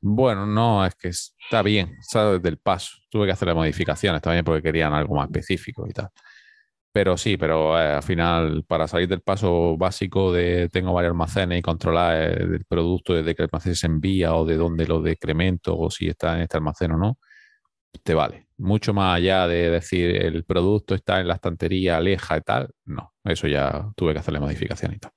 bueno, 0.00 0.46
no, 0.46 0.84
es 0.86 0.94
que 0.94 1.08
está 1.08 1.62
bien, 1.62 1.96
está 2.00 2.32
desde 2.32 2.48
el 2.48 2.58
paso. 2.58 2.96
Tuve 3.10 3.26
que 3.26 3.32
hacer 3.32 3.54
modificaciones 3.54 4.22
también 4.22 4.44
porque 4.44 4.62
querían 4.62 4.92
algo 4.92 5.14
más 5.16 5.26
específico 5.26 5.86
y 5.88 5.92
tal. 5.92 6.08
Pero 6.92 7.16
sí, 7.16 7.36
pero 7.36 7.78
eh, 7.78 7.94
al 7.94 8.02
final, 8.02 8.64
para 8.66 8.88
salir 8.88 9.08
del 9.08 9.20
paso 9.20 9.76
básico 9.76 10.32
de 10.32 10.68
tengo 10.70 10.92
varios 10.92 11.12
almacenes 11.12 11.58
y 11.58 11.62
controlar 11.62 12.16
el 12.16 12.64
producto 12.64 13.14
desde 13.14 13.34
que 13.34 13.42
el 13.42 13.50
almacén 13.52 13.76
se 13.76 13.86
envía 13.86 14.34
o 14.34 14.44
de 14.44 14.56
dónde 14.56 14.86
lo 14.86 15.02
decremento 15.02 15.78
o 15.78 15.90
si 15.90 16.08
está 16.08 16.36
en 16.36 16.42
este 16.42 16.56
almacén 16.56 16.92
o 16.92 16.96
no, 16.96 17.18
te 18.02 18.14
vale. 18.14 18.46
Mucho 18.56 18.92
más 18.92 19.16
allá 19.16 19.46
de 19.46 19.70
decir 19.70 20.16
el 20.16 20.44
producto 20.44 20.94
está 20.94 21.20
en 21.20 21.28
la 21.28 21.34
estantería, 21.34 21.96
aleja 21.96 22.36
y 22.36 22.40
tal, 22.40 22.70
no, 22.84 23.14
eso 23.24 23.46
ya 23.46 23.90
tuve 23.96 24.12
que 24.12 24.18
hacerle 24.18 24.40
modificación 24.40 24.94
y 24.94 24.98
tal. 24.98 25.12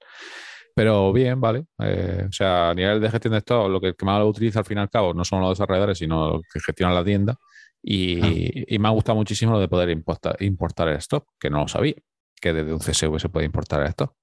Pero 0.76 1.12
bien, 1.12 1.40
vale. 1.40 1.66
Eh, 1.80 2.26
o 2.28 2.32
sea, 2.32 2.70
a 2.70 2.74
nivel 2.74 3.02
de 3.02 3.10
gestión 3.10 3.34
de 3.34 3.40
stock, 3.40 3.70
lo 3.70 3.82
que, 3.82 3.94
más 4.04 4.20
lo 4.20 4.28
utiliza 4.28 4.60
al 4.60 4.66
fin 4.66 4.78
y 4.78 4.82
al 4.82 4.90
cabo 4.90 5.14
no 5.14 5.26
son 5.26 5.42
los 5.42 5.58
desarrolladores, 5.58 5.98
sino 5.98 6.32
los 6.32 6.42
que 6.52 6.60
gestionan 6.60 6.96
la 6.96 7.04
tienda. 7.04 7.38
Y, 7.84 8.78
me 8.80 8.88
ha 8.88 8.92
gustado 8.92 9.16
muchísimo 9.16 9.54
lo 9.54 9.60
de 9.60 9.68
poder 9.68 9.90
importar, 9.90 10.42
importar 10.42 10.88
el 10.90 10.98
stock, 10.98 11.28
que 11.40 11.50
no 11.50 11.62
lo 11.62 11.68
sabía, 11.68 11.96
que 12.40 12.54
desde 12.54 12.74
un 12.74 12.80
CSV 12.80 13.20
se 13.20 13.30
puede 13.30 13.46
importar 13.46 13.82
el 13.82 13.88
stock. 13.88 14.14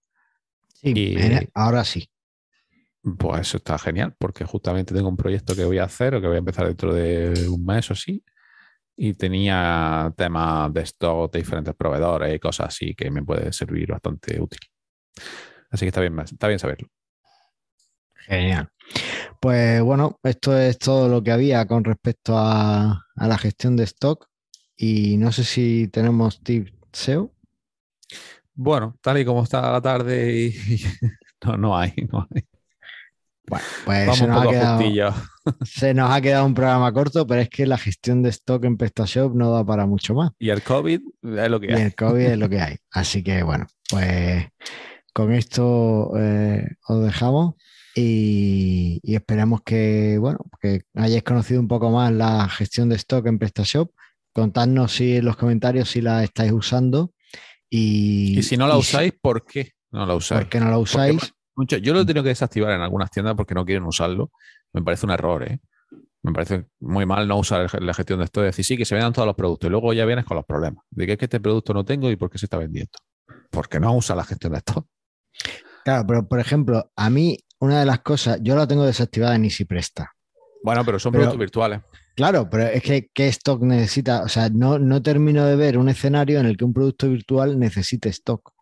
Sí, 0.74 1.16
ahora 1.54 1.84
sí. 1.84 2.08
Pues 3.18 3.40
eso 3.40 3.56
está 3.58 3.78
genial, 3.78 4.14
porque 4.18 4.44
justamente 4.44 4.94
tengo 4.94 5.08
un 5.08 5.16
proyecto 5.16 5.54
que 5.54 5.64
voy 5.64 5.78
a 5.78 5.84
hacer 5.84 6.14
o 6.14 6.20
que 6.20 6.26
voy 6.26 6.36
a 6.36 6.40
empezar 6.40 6.66
dentro 6.66 6.92
de 6.92 7.48
un 7.48 7.64
mes 7.64 7.90
o 7.90 7.94
sí, 7.94 8.22
y 9.00 9.14
tenía 9.14 10.12
temas 10.16 10.74
de 10.74 10.82
stock 10.82 11.32
de 11.32 11.38
diferentes 11.38 11.74
proveedores 11.76 12.34
y 12.34 12.40
cosas 12.40 12.66
así 12.68 12.94
que 12.94 13.12
me 13.12 13.22
puede 13.22 13.52
servir 13.52 13.92
bastante 13.92 14.40
útil. 14.40 14.58
Así 15.70 15.84
que 15.84 15.88
está 15.88 16.00
bien, 16.00 16.18
está 16.18 16.48
bien 16.48 16.58
saberlo. 16.58 16.88
Genial. 18.26 18.68
Pues 19.40 19.80
bueno, 19.82 20.18
esto 20.24 20.58
es 20.58 20.78
todo 20.78 21.08
lo 21.08 21.22
que 21.22 21.30
había 21.30 21.64
con 21.66 21.84
respecto 21.84 22.34
a, 22.36 23.04
la 23.14 23.38
gestión 23.38 23.76
de 23.76 23.84
stock 23.84 24.26
y 24.76 25.16
no 25.16 25.30
sé 25.30 25.44
si 25.44 25.86
tenemos 25.88 26.42
tips 26.42 26.72
SEO. 26.92 27.32
Bueno, 28.52 28.98
tal 29.00 29.18
y 29.18 29.24
como 29.24 29.44
está 29.44 29.70
la 29.70 29.80
tarde, 29.80 30.52
no, 31.44 31.56
no 31.56 31.78
hay, 31.78 31.92
no 32.10 32.26
hay. 32.34 32.42
Bueno, 33.46 33.64
pues 33.84 34.16
se 34.18 34.26
nos, 34.26 34.44
ha 34.44 34.48
quedado, 34.48 35.14
se 35.64 35.94
nos, 35.94 36.10
ha 36.10 36.20
quedado, 36.20 36.46
un 36.46 36.54
programa 36.54 36.92
corto, 36.92 37.26
pero 37.26 37.40
es 37.40 37.48
que 37.48 37.66
la 37.66 37.78
gestión 37.78 38.22
de 38.22 38.30
stock 38.30 38.64
en 38.64 38.76
PrestaShop 38.76 39.34
no 39.34 39.50
da 39.50 39.64
para 39.64 39.86
mucho 39.86 40.14
más. 40.14 40.32
Y 40.38 40.50
el 40.50 40.62
COVID 40.62 41.00
es 41.22 41.50
lo 41.50 41.60
que 41.60 41.72
hay. 41.72 41.80
Y 41.80 41.84
el 41.84 41.94
COVID 41.94 42.24
es 42.24 42.38
lo 42.38 42.48
que 42.48 42.60
hay. 42.60 42.76
Así 42.90 43.22
que 43.22 43.42
bueno, 43.42 43.66
pues 43.90 44.46
con 45.12 45.32
esto 45.32 46.12
eh, 46.16 46.66
os 46.86 47.04
dejamos 47.04 47.54
y, 47.94 49.00
esperamos 49.02 49.62
que, 49.62 50.18
bueno, 50.18 50.38
que 50.60 50.82
hayáis 50.94 51.22
conocido 51.24 51.60
un 51.60 51.68
poco 51.68 51.90
más 51.90 52.12
la 52.12 52.48
gestión 52.48 52.88
de 52.88 52.96
stock 52.96 53.26
en 53.26 53.38
PrestaShop. 53.38 53.90
Contadnos 54.32 54.92
si 54.92 55.16
en 55.16 55.24
los 55.24 55.36
comentarios 55.36 55.90
si 55.90 56.00
la 56.00 56.22
estáis 56.22 56.52
usando. 56.52 57.12
Y, 57.68 58.38
y 58.38 58.42
si 58.42 58.56
no 58.56 58.68
la 58.68 58.76
usáis, 58.76 59.12
¿por 59.20 59.44
qué 59.44 59.72
no 59.90 60.06
la 60.06 60.14
usáis? 60.14 60.42
¿Por 60.42 60.48
qué 60.48 60.60
no 60.60 60.70
la 60.70 60.78
usáis? 60.78 61.34
Yo 61.66 61.94
lo 61.94 62.00
he 62.00 62.06
tenido 62.06 62.22
que 62.22 62.30
desactivar 62.30 62.72
en 62.72 62.80
algunas 62.80 63.10
tiendas 63.10 63.34
porque 63.34 63.54
no 63.54 63.64
quieren 63.64 63.84
usarlo. 63.84 64.30
Me 64.72 64.82
parece 64.82 65.06
un 65.06 65.12
error, 65.12 65.42
¿eh? 65.44 65.60
Me 66.22 66.32
parece 66.32 66.66
muy 66.80 67.06
mal 67.06 67.26
no 67.28 67.38
usar 67.38 67.68
la 67.82 67.94
gestión 67.94 68.18
de 68.18 68.26
stock. 68.26 68.44
Es 68.44 68.56
decir, 68.56 68.64
sí, 68.64 68.76
que 68.76 68.84
se 68.84 68.94
vendan 68.94 69.12
todos 69.12 69.26
los 69.26 69.36
productos 69.36 69.68
y 69.68 69.70
luego 69.70 69.92
ya 69.92 70.04
vienes 70.04 70.24
con 70.24 70.36
los 70.36 70.44
problemas. 70.44 70.84
De 70.90 71.06
que 71.06 71.12
es 71.12 71.18
que 71.18 71.26
este 71.26 71.40
producto 71.40 71.72
no 71.72 71.84
tengo 71.84 72.10
y 72.10 72.16
por 72.16 72.30
qué 72.30 72.38
se 72.38 72.46
está 72.46 72.58
vendiendo. 72.58 72.92
Porque 73.50 73.80
no 73.80 73.94
usa 73.94 74.16
la 74.16 74.24
gestión 74.24 74.52
de 74.52 74.58
stock. 74.58 74.86
Claro, 75.84 76.04
pero 76.06 76.28
por 76.28 76.40
ejemplo, 76.40 76.90
a 76.96 77.08
mí 77.08 77.38
una 77.60 77.80
de 77.80 77.86
las 77.86 78.00
cosas, 78.00 78.38
yo 78.42 78.56
la 78.56 78.66
tengo 78.66 78.84
desactivada 78.84 79.36
en 79.36 79.44
Easy 79.44 79.64
Presta. 79.64 80.12
Bueno, 80.62 80.84
pero 80.84 80.98
son 80.98 81.12
productos 81.12 81.38
virtuales. 81.38 81.80
Claro, 82.14 82.50
pero 82.50 82.64
es 82.64 82.82
que 82.82 83.08
¿qué 83.14 83.28
stock 83.28 83.62
necesita? 83.62 84.22
O 84.22 84.28
sea, 84.28 84.48
no, 84.48 84.78
no 84.78 85.02
termino 85.02 85.46
de 85.46 85.56
ver 85.56 85.78
un 85.78 85.88
escenario 85.88 86.40
en 86.40 86.46
el 86.46 86.56
que 86.56 86.64
un 86.64 86.72
producto 86.72 87.08
virtual 87.08 87.58
necesite 87.58 88.08
stock. 88.08 88.52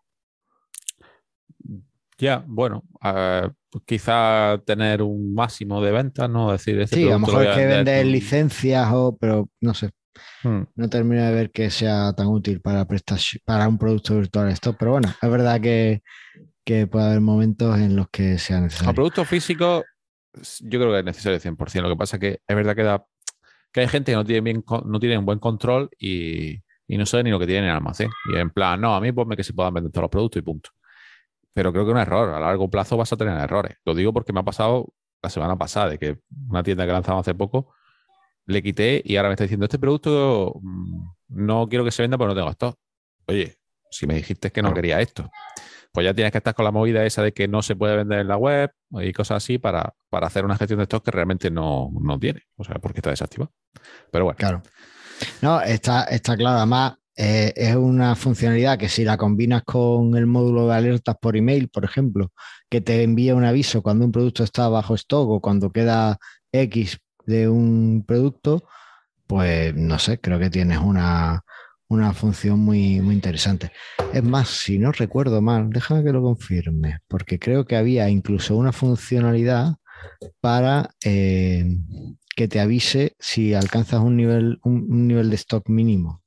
Ya, 2.19 2.43
bueno, 2.47 2.83
uh, 3.03 3.49
quizá 3.85 4.59
tener 4.65 5.03
un 5.03 5.35
máximo 5.35 5.81
de 5.83 5.91
ventas, 5.91 6.27
¿no? 6.29 6.51
decir, 6.51 6.79
este 6.79 6.95
sí, 6.95 7.07
a 7.07 7.11
lo 7.11 7.19
mejor 7.19 7.45
es 7.45 7.55
que 7.55 7.65
vender 7.67 8.05
licencias 8.07 8.89
o, 8.91 9.15
pero 9.15 9.49
no 9.61 9.73
sé. 9.75 9.91
Hmm. 10.41 10.63
No 10.75 10.89
termino 10.89 11.23
de 11.23 11.31
ver 11.31 11.51
que 11.51 11.69
sea 11.69 12.11
tan 12.13 12.27
útil 12.27 12.59
para 12.59 12.87
para 13.45 13.67
un 13.67 13.77
producto 13.77 14.15
virtual 14.15 14.49
esto, 14.49 14.75
pero 14.75 14.91
bueno, 14.91 15.13
es 15.21 15.29
verdad 15.29 15.61
que, 15.61 16.01
que 16.65 16.87
puede 16.87 17.05
haber 17.05 17.21
momentos 17.21 17.77
en 17.77 17.95
los 17.95 18.09
que 18.09 18.39
sea 18.39 18.61
necesario. 18.61 18.89
A 18.89 18.93
producto 18.93 19.23
físico, 19.23 19.83
yo 20.61 20.79
creo 20.79 20.91
que 20.91 20.99
es 20.99 21.05
necesario 21.05 21.39
100%. 21.39 21.81
Lo 21.83 21.89
que 21.89 21.95
pasa 21.97 22.15
es 22.15 22.19
que 22.19 22.41
es 22.47 22.55
verdad 22.55 22.75
que, 22.75 22.83
da, 22.83 23.05
que 23.71 23.81
hay 23.81 23.87
gente 23.87 24.11
que 24.11 24.15
no 24.15 24.25
tiene, 24.25 24.41
bien, 24.41 24.63
no 24.85 24.99
tiene 24.99 25.19
un 25.19 25.25
buen 25.25 25.37
control 25.37 25.91
y, 25.99 26.63
y 26.87 26.97
no 26.97 27.05
sabe 27.05 27.25
ni 27.25 27.29
lo 27.29 27.37
que 27.37 27.45
tiene 27.45 27.59
en 27.59 27.65
el 27.65 27.75
almacén. 27.75 28.09
Y 28.33 28.37
en 28.37 28.49
plan, 28.49 28.81
no, 28.81 28.95
a 28.95 29.01
mí 29.01 29.11
ponme 29.11 29.37
que 29.37 29.43
se 29.43 29.53
puedan 29.53 29.75
vender 29.75 29.91
todos 29.91 30.05
los 30.05 30.11
productos 30.11 30.39
y 30.39 30.43
punto 30.43 30.71
pero 31.57 31.73
creo 31.73 31.85
que 31.85 31.89
es 31.89 31.95
un 31.95 31.99
error. 31.99 32.35
A 32.35 32.39
largo 32.39 32.69
plazo 32.69 32.97
vas 32.97 33.11
a 33.11 33.17
tener 33.17 33.35
errores. 33.35 33.77
Lo 33.83 33.95
digo 33.95 34.13
porque 34.13 34.31
me 34.31 34.41
ha 34.41 34.43
pasado 34.43 34.93
la 35.23 35.29
semana 35.31 35.57
pasada, 35.57 35.89
de 35.89 35.97
que 35.97 36.19
una 36.47 36.61
tienda 36.61 36.85
que 36.85 36.91
lanzamos 36.91 37.21
hace 37.21 37.33
poco, 37.33 37.73
le 38.45 38.61
quité 38.61 39.01
y 39.03 39.15
ahora 39.15 39.29
me 39.29 39.33
está 39.33 39.45
diciendo, 39.45 39.65
este 39.65 39.79
producto 39.79 40.53
mm, 40.61 41.09
no 41.29 41.67
quiero 41.67 41.83
que 41.83 41.89
se 41.89 42.03
venda 42.03 42.15
porque 42.15 42.35
no 42.35 42.35
tengo 42.35 42.51
stock. 42.51 42.77
Oye, 43.25 43.57
si 43.89 44.05
me 44.05 44.13
dijiste 44.13 44.51
que 44.51 44.61
no 44.61 44.71
quería 44.71 45.01
esto, 45.01 45.31
pues 45.91 46.05
ya 46.05 46.13
tienes 46.13 46.31
que 46.31 46.37
estar 46.37 46.53
con 46.53 46.63
la 46.63 46.69
movida 46.69 47.03
esa 47.03 47.23
de 47.23 47.33
que 47.33 47.47
no 47.47 47.63
se 47.63 47.75
puede 47.75 47.97
vender 47.97 48.19
en 48.19 48.27
la 48.27 48.37
web 48.37 48.71
y 48.91 49.11
cosas 49.11 49.43
así 49.43 49.57
para, 49.57 49.95
para 50.11 50.27
hacer 50.27 50.45
una 50.45 50.57
gestión 50.57 50.77
de 50.77 50.83
stock 50.83 51.03
que 51.03 51.09
realmente 51.09 51.49
no, 51.49 51.89
no 51.99 52.19
tiene. 52.19 52.43
O 52.57 52.65
sea, 52.65 52.75
porque 52.75 52.99
está 52.99 53.09
desactivado. 53.09 53.51
Pero 54.11 54.25
bueno. 54.25 54.37
Claro. 54.37 54.61
No, 55.41 55.59
está, 55.59 56.03
está 56.03 56.37
claro. 56.37 56.57
Además, 56.57 56.99
eh, 57.19 57.51
es 57.55 57.75
una 57.75 58.15
funcionalidad 58.15 58.77
que 58.77 58.89
si 58.89 59.03
la 59.03 59.17
combinas 59.17 59.63
con 59.63 60.15
el 60.15 60.27
módulo 60.27 60.67
de 60.67 60.75
alertas 60.75 61.15
por 61.19 61.35
email, 61.35 61.67
por 61.67 61.83
ejemplo, 61.83 62.31
que 62.69 62.79
te 62.79 63.01
envía 63.01 63.35
un 63.35 63.43
aviso 63.43 63.81
cuando 63.81 64.05
un 64.05 64.11
producto 64.11 64.43
está 64.43 64.69
bajo 64.69 64.93
stock 64.93 65.27
o 65.29 65.41
cuando 65.41 65.71
queda 65.71 66.19
X 66.51 66.99
de 67.25 67.49
un 67.49 68.03
producto, 68.07 68.63
pues 69.25 69.75
no 69.75 69.97
sé, 69.99 70.19
creo 70.19 70.39
que 70.39 70.51
tienes 70.51 70.77
una, 70.79 71.43
función 72.13 72.59
muy, 72.59 73.01
muy 73.01 73.15
interesante. 73.15 73.71
Es 74.13 74.23
más, 74.23 74.49
si 74.49 74.77
no 74.77 74.91
recuerdo 74.91 75.41
mal, 75.41 75.71
déjame 75.71 76.03
que 76.03 76.13
lo 76.13 76.21
confirme, 76.21 76.99
porque 77.07 77.39
creo 77.39 77.65
que 77.65 77.77
había 77.77 78.09
incluso 78.09 78.55
una 78.55 78.71
funcionalidad 78.73 79.75
para 80.39 80.91
eh, 81.03 81.65
que 82.35 82.47
te 82.47 82.59
avise 82.59 83.15
si 83.19 83.55
alcanzas 83.55 84.01
un 84.01 84.17
nivel, 84.17 84.59
un 84.63 85.07
nivel 85.07 85.29
de 85.31 85.35
stock 85.37 85.67
mínimo. 85.69 86.21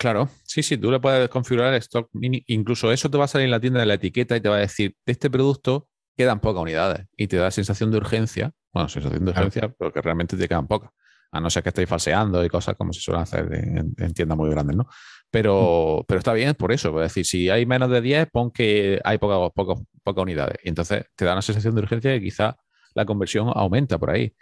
Claro, 0.00 0.30
sí, 0.44 0.62
sí, 0.62 0.78
tú 0.78 0.90
le 0.90 0.98
puedes 0.98 1.28
configurar 1.28 1.74
el 1.74 1.78
stock, 1.80 2.08
incluso 2.46 2.90
eso 2.90 3.10
te 3.10 3.18
va 3.18 3.26
a 3.26 3.28
salir 3.28 3.44
en 3.44 3.50
la 3.50 3.60
tienda 3.60 3.80
de 3.80 3.86
la 3.86 3.94
etiqueta 3.94 4.34
y 4.34 4.40
te 4.40 4.48
va 4.48 4.56
a 4.56 4.60
decir, 4.60 4.96
de 5.04 5.12
este 5.12 5.28
producto 5.28 5.88
quedan 6.16 6.40
pocas 6.40 6.62
unidades 6.62 7.06
y 7.18 7.26
te 7.26 7.36
da 7.36 7.50
sensación 7.50 7.90
de 7.90 7.98
urgencia, 7.98 8.50
bueno, 8.72 8.88
sensación 8.88 9.26
de 9.26 9.30
urgencia, 9.32 9.74
pero 9.78 9.92
que 9.92 10.00
realmente 10.00 10.38
te 10.38 10.48
quedan 10.48 10.66
pocas, 10.66 10.90
a 11.30 11.38
no 11.38 11.50
ser 11.50 11.62
que 11.62 11.68
estéis 11.68 11.86
falseando 11.86 12.42
y 12.42 12.48
cosas 12.48 12.76
como 12.76 12.94
se 12.94 13.00
suelen 13.02 13.24
hacer 13.24 13.52
en, 13.52 14.14
tiendas 14.14 14.38
muy 14.38 14.48
grandes, 14.48 14.74
¿no? 14.74 14.86
Pero, 15.30 15.98
mm. 16.00 16.04
pero 16.08 16.18
está 16.18 16.32
bien 16.32 16.54
por 16.54 16.72
eso, 16.72 16.98
es 17.02 17.12
decir, 17.12 17.26
si 17.26 17.50
hay 17.50 17.66
menos 17.66 17.90
de 17.90 18.00
10, 18.00 18.30
pon 18.32 18.50
que 18.50 19.02
hay 19.04 19.18
pocas, 19.18 19.52
pocas, 19.54 19.84
pocas 20.02 20.22
unidades 20.22 20.56
y 20.64 20.70
entonces 20.70 21.04
te 21.14 21.26
da 21.26 21.32
una 21.34 21.42
sensación 21.42 21.74
de 21.74 21.82
urgencia 21.82 22.16
y 22.16 22.22
quizá 22.22 22.56
la 22.94 23.04
conversión 23.04 23.52
aumenta 23.54 23.98
por 23.98 24.12
ahí. 24.12 24.34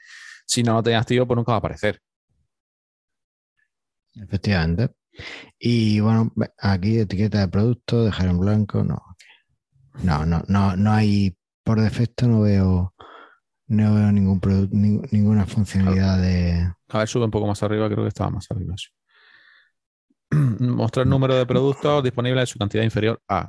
Si 0.47 0.63
no 0.63 0.75
lo 0.75 0.85
tenías 0.85 1.03
activo, 1.03 1.27
pues 1.27 1.37
nunca 1.37 1.51
va 1.51 1.57
a 1.57 1.59
aparecer. 1.59 2.01
Efectivamente. 4.15 4.98
Y 5.59 6.01
bueno, 6.01 6.33
aquí 6.59 6.99
etiqueta 6.99 7.41
de 7.41 7.49
producto, 7.49 8.05
dejar 8.05 8.29
en 8.29 8.39
blanco, 8.39 8.85
no. 8.85 9.01
No, 10.03 10.25
no, 10.25 10.43
no, 10.47 10.77
no 10.77 10.93
hay, 10.93 11.37
por 11.65 11.81
defecto 11.81 12.29
no 12.29 12.43
veo, 12.43 12.95
no 13.67 13.95
veo 13.95 14.13
ningún 14.13 14.41
producto, 14.41 14.77
ninguna 14.77 15.47
funcionalidad 15.47 16.21
de. 16.21 16.73
A 16.89 16.99
ver, 16.99 17.09
sube 17.09 17.25
un 17.25 17.31
poco 17.31 17.47
más 17.47 17.63
arriba, 17.63 17.89
creo 17.89 18.03
que 18.03 18.09
estaba 18.09 18.31
más 18.31 18.47
arriba. 18.51 18.75
Mostrar 20.61 21.05
el 21.05 21.11
número 21.11 21.35
de 21.35 21.47
productos 21.47 22.03
disponibles 22.05 22.43
en 22.43 22.47
su 22.47 22.59
cantidad 22.59 22.85
inferior 22.85 23.21
a. 23.29 23.49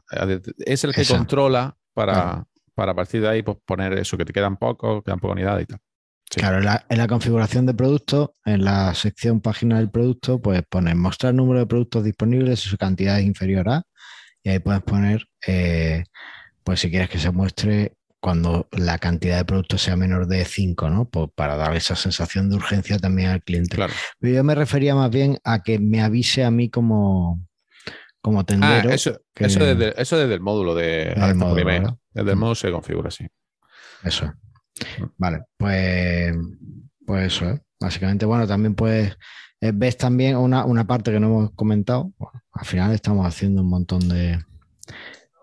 Es 0.57 0.83
el 0.83 0.93
que 0.93 1.05
controla 1.05 1.75
para, 1.93 2.45
para 2.73 2.93
a 2.93 2.95
partir 2.95 3.21
de 3.21 3.29
ahí 3.29 3.43
pues, 3.43 3.57
poner 3.65 3.93
eso, 3.93 4.17
que 4.17 4.25
te 4.25 4.33
quedan 4.33 4.57
pocos, 4.57 5.03
quedan 5.03 5.19
pocas 5.19 5.35
unidades 5.35 5.63
y 5.63 5.67
tal. 5.67 5.79
Claro, 6.29 6.57
en 6.57 6.97
la, 6.97 7.07
configuración 7.07 7.65
de 7.65 7.73
producto, 7.73 8.35
en 8.45 8.63
la 8.63 8.93
sección 8.93 9.41
página 9.41 9.79
del 9.79 9.89
producto, 9.89 10.39
pues 10.39 10.61
pones 10.69 10.95
mostrar 10.95 11.33
número 11.33 11.59
de 11.59 11.65
productos 11.65 12.03
disponibles 12.03 12.65
y 12.65 12.69
su 12.69 12.77
cantidad 12.77 13.19
es 13.19 13.25
inferior 13.25 13.67
a, 13.67 13.83
y 14.43 14.49
ahí 14.49 14.59
puedes 14.59 14.81
poner, 14.83 15.25
eh, 15.47 16.03
pues 16.63 16.81
si 16.81 16.91
quieres 16.91 17.09
que 17.09 17.17
se 17.17 17.31
muestre 17.31 17.93
cuando 18.19 18.67
la 18.71 18.99
cantidad 18.99 19.37
de 19.37 19.45
productos 19.45 19.81
sea 19.81 19.95
menor 19.95 20.27
de 20.27 20.45
5, 20.45 20.89
¿no? 20.89 21.09
Pues 21.09 21.29
para 21.33 21.55
dar 21.55 21.75
esa 21.75 21.95
sensación 21.95 22.49
de 22.49 22.57
urgencia 22.57 22.99
también 22.99 23.29
al 23.29 23.41
cliente. 23.41 23.75
Claro. 23.75 23.93
Pero 24.19 24.35
yo 24.35 24.43
me 24.43 24.55
refería 24.55 24.93
más 24.93 25.09
bien 25.09 25.39
a 25.43 25.63
que 25.63 25.79
me 25.79 26.01
avise 26.01 26.43
a 26.43 26.51
mí 26.51 26.69
como, 26.69 27.41
como 28.21 28.45
tendero. 28.45 28.89
Ah, 28.89 28.93
eso, 28.93 29.19
eso, 29.35 29.59
desde, 29.65 29.99
eso, 29.99 30.17
desde, 30.17 30.33
el 30.33 30.41
módulo 30.41 30.75
de 30.75 31.13
el 31.13 31.35
módulo, 31.35 31.99
Desde 32.13 32.31
el 32.31 32.37
módulo 32.37 32.55
se 32.55 32.71
configura 32.71 33.07
así. 33.07 33.25
Eso. 34.03 34.31
Vale, 35.17 35.43
pues, 35.57 36.35
pues 37.05 37.33
eso, 37.33 37.49
¿eh? 37.49 37.61
básicamente, 37.79 38.25
bueno, 38.25 38.47
también 38.47 38.75
pues 38.75 39.17
ves 39.61 39.97
también 39.97 40.37
una, 40.37 40.87
parte 40.87 41.11
que 41.11 41.19
no 41.19 41.27
hemos 41.27 41.51
comentado. 41.51 42.13
al 42.53 42.65
final 42.65 42.93
estamos 42.93 43.25
haciendo 43.25 43.61
un 43.61 43.69
montón 43.69 44.07
de 44.07 44.43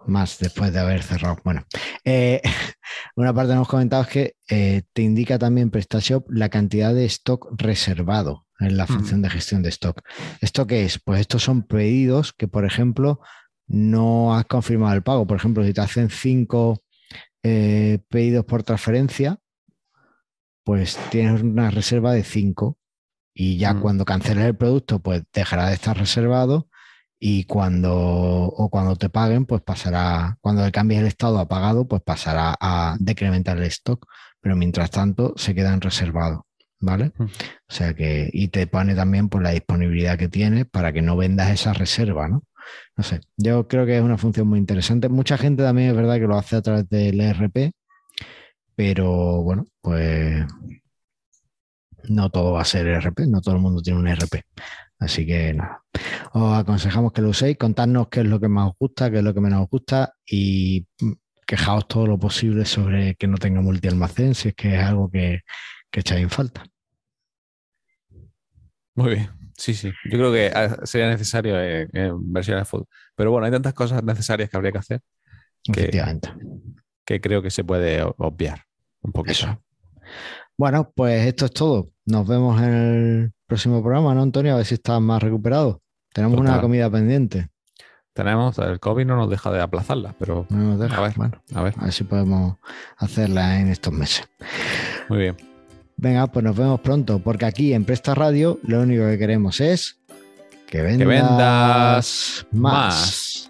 más 0.07 0.39
después 0.39 0.73
de 0.73 0.79
haber 0.79 1.03
cerrado. 1.03 1.37
Bueno, 1.45 1.65
eh, 2.05 2.41
una 3.17 3.35
parte 3.35 3.49
que 3.49 3.55
no 3.55 3.61
hemos 3.61 3.69
comentado 3.69 4.03
es 4.03 4.09
que 4.09 4.85
te 4.93 5.03
indica 5.03 5.39
también 5.39 5.71
PrestaShop 5.71 6.31
la 6.31 6.49
cantidad 6.49 6.95
de 6.95 7.05
stock 7.07 7.49
reservado 7.57 8.47
en 8.61 8.77
la 8.77 8.87
función 8.87 9.23
de 9.23 9.31
gestión 9.31 9.63
de 9.63 9.69
stock. 9.71 10.01
¿Esto 10.41 10.67
qué 10.67 10.85
es? 10.85 10.99
Pues 10.99 11.21
estos 11.21 11.43
son 11.43 11.63
pedidos 11.63 12.33
que, 12.33 12.49
por 12.49 12.65
ejemplo, 12.65 13.21
no 13.67 14.35
has 14.35 14.47
confirmado 14.47 14.95
el 14.95 15.03
pago. 15.03 15.27
Por 15.27 15.37
ejemplo, 15.37 15.65
si 15.65 15.73
te 15.73 15.81
hacen 15.81 16.11
cinco 16.11 16.83
eh, 17.49 18.01
pedidos 18.09 18.45
por 18.45 18.65
transferencia, 18.65 19.39
pues 20.65 20.99
tienes 21.11 21.43
una 21.43 21.71
reserva 21.71 22.13
de 22.13 22.25
5 22.25 22.77
y 23.33 23.57
ya 23.57 23.75
mm. 23.75 23.81
cuando 23.83 24.05
canceles 24.05 24.47
el 24.47 24.57
producto, 24.57 24.99
pues 24.99 25.23
dejará 25.33 25.69
de 25.69 25.75
estar 25.75 25.97
reservado 25.97 26.69
y 27.21 27.45
cuando 27.45 27.95
o 27.95 28.69
cuando 28.69 28.97
te 28.97 29.09
paguen, 29.11 29.47
pues 29.47 29.63
pasará, 29.63 30.39
cuando 30.41 30.65
le 30.65 30.73
cambies 30.73 31.03
el 31.03 31.07
estado 31.07 31.39
a 31.39 31.47
pagado, 31.47 31.87
pues 31.87 32.03
pasará 32.03 32.57
a 32.61 32.97
decrementar 32.99 33.59
el 33.59 33.65
stock, 33.65 34.05
pero 34.41 34.57
mientras 34.57 34.91
tanto 34.91 35.35
se 35.37 35.55
queda 35.55 35.73
en 35.73 35.81
reservado, 35.81 36.47
¿vale? 36.81 37.13
Mm. 37.17 37.25
O 37.25 37.29
sea 37.69 37.95
que, 37.95 38.29
y 38.33 38.49
te 38.49 38.67
pone 38.67 38.97
también 38.97 39.29
por 39.29 39.43
pues, 39.43 39.51
la 39.51 39.55
disponibilidad 39.55 40.19
que 40.19 40.29
tienes 40.29 40.67
para 40.67 40.93
que 40.93 41.03
no 41.03 41.17
vendas 41.17 41.51
esa 41.51 41.73
reserva, 41.73 42.27
¿no? 42.27 42.43
No 42.97 43.05
sé, 43.05 43.21
yo 43.37 43.69
creo 43.69 43.87
que 43.87 43.97
es 43.97 44.03
una 44.03 44.19
función 44.19 44.49
muy 44.49 44.59
interesante. 44.59 45.09
Mucha 45.09 45.39
gente 45.39 45.63
también 45.63 45.91
es 45.91 45.97
verdad 45.97 46.17
que 46.17 46.27
lo 46.27 46.37
hace 46.37 46.57
a 46.57 46.63
través 46.63 46.89
del 46.89 47.21
ERP, 47.21 47.73
pero 48.75 49.43
bueno, 49.43 49.67
pues 49.81 50.45
no 52.09 52.31
todo 52.31 52.53
va 52.53 52.63
a 52.63 52.65
ser 52.65 52.87
RP, 52.87 53.27
no 53.27 53.41
todo 53.41 53.57
el 53.57 53.61
mundo 53.61 53.83
tiene 53.83 53.99
un 54.01 54.09
RP. 54.09 54.43
Así 54.99 55.27
que 55.27 55.53
nada, 55.55 55.83
os 56.33 56.59
aconsejamos 56.59 57.13
que 57.13 57.23
lo 57.23 57.31
uséis, 57.31 57.59
contadnos 57.59 58.09
qué 58.09 58.21
es 58.21 58.27
lo 58.27 58.41
que 58.41 58.49
más 58.49 58.69
os 58.71 58.75
gusta, 58.79 59.11
qué 59.11 59.19
es 59.19 59.25
lo 59.25 59.35
que 59.35 59.41
menos 59.41 59.63
os 59.63 59.71
gusta 59.71 60.15
y 60.25 60.87
quejaos 61.47 61.87
todo 61.87 62.07
lo 62.07 62.19
posible 62.19 62.65
sobre 62.65 63.15
que 63.17 63.27
no 63.27 63.37
tenga 63.39 63.61
multi-almacén, 63.61 64.35
si 64.35 64.49
es 64.49 64.55
que 64.55 64.75
es 64.77 64.83
algo 64.83 65.11
que, 65.11 65.43
que 65.91 66.01
echáis 66.01 66.23
en 66.23 66.31
falta. 66.31 66.65
Muy 68.95 69.15
bien, 69.17 69.46
sí, 69.57 69.75
sí. 69.75 69.93
Yo 70.05 70.19
creo 70.19 70.33
que 70.33 70.51
ah, 70.55 70.85
sería 70.85 71.09
necesario 71.09 71.61
en, 71.61 72.33
versiones 72.33 72.63
de 72.63 72.65
fútbol. 72.65 72.87
Pero 73.15 73.31
bueno, 73.31 73.47
hay 73.47 73.53
tantas 73.53 73.75
cosas 73.75 74.03
necesarias 74.03 74.51
que 74.51 74.57
habría 74.57 74.73
que 74.73 74.79
hacer 74.79 75.01
que, 75.73 75.91
que 77.05 77.21
creo 77.21 77.43
que 77.43 77.51
se 77.51 77.65
puede 77.65 78.03
obviar 78.19 78.63
un 79.03 79.13
poquito. 79.13 79.61
Bueno, 80.57 80.91
pues 80.95 81.27
esto 81.27 81.47
es 81.47 81.53
todo. 81.53 81.91
Nos 82.07 82.27
vemos 82.27 82.61
en 82.63 82.73
el 82.73 83.33
próximo 83.47 83.83
programa, 83.83 84.15
¿no, 84.15 84.23
Antonio? 84.23 84.55
A 84.55 84.57
ver 84.57 84.67
si 84.67 84.75
estás 84.75 85.01
más 85.01 85.23
recuperado. 85.23 85.83
Tenemos 86.13 86.41
una 86.41 86.61
comida 86.61 86.91
pendiente. 86.91 87.51
Tenemos, 88.15 88.59
el 88.59 88.81
COVID 88.81 89.05
no 89.05 89.17
nos 89.17 89.29
deja 89.29 89.51
de 89.53 89.61
aplazarla, 89.61 90.15
pero 90.19 90.47
no 90.49 90.57
nos 90.57 90.81
deja. 90.81 90.97
A 90.97 91.03
ver, 91.03 91.13
bueno, 91.17 91.43
a 91.55 91.63
ver. 91.63 91.75
A 91.77 91.85
ver 91.85 91.93
si 91.93 92.05
podemos 92.05 92.57
hacerla 92.97 93.61
en 93.61 93.69
estos 93.69 93.93
meses. 93.93 94.27
Muy 95.11 95.19
bien. 95.19 95.56
Venga, 95.99 96.27
pues 96.27 96.45
nos 96.45 96.57
vemos 96.57 96.81
pronto, 96.81 97.21
porque 97.21 97.47
aquí 97.47 97.73
en 97.73 97.85
Presta 97.85 98.15
Radio 98.15 98.61
lo 98.63 98.83
único 98.83 99.07
que 99.07 99.19
queremos 99.19 99.61
es 99.61 99.99
que 100.67 100.83
vendas, 100.83 102.47
más. 102.51 103.49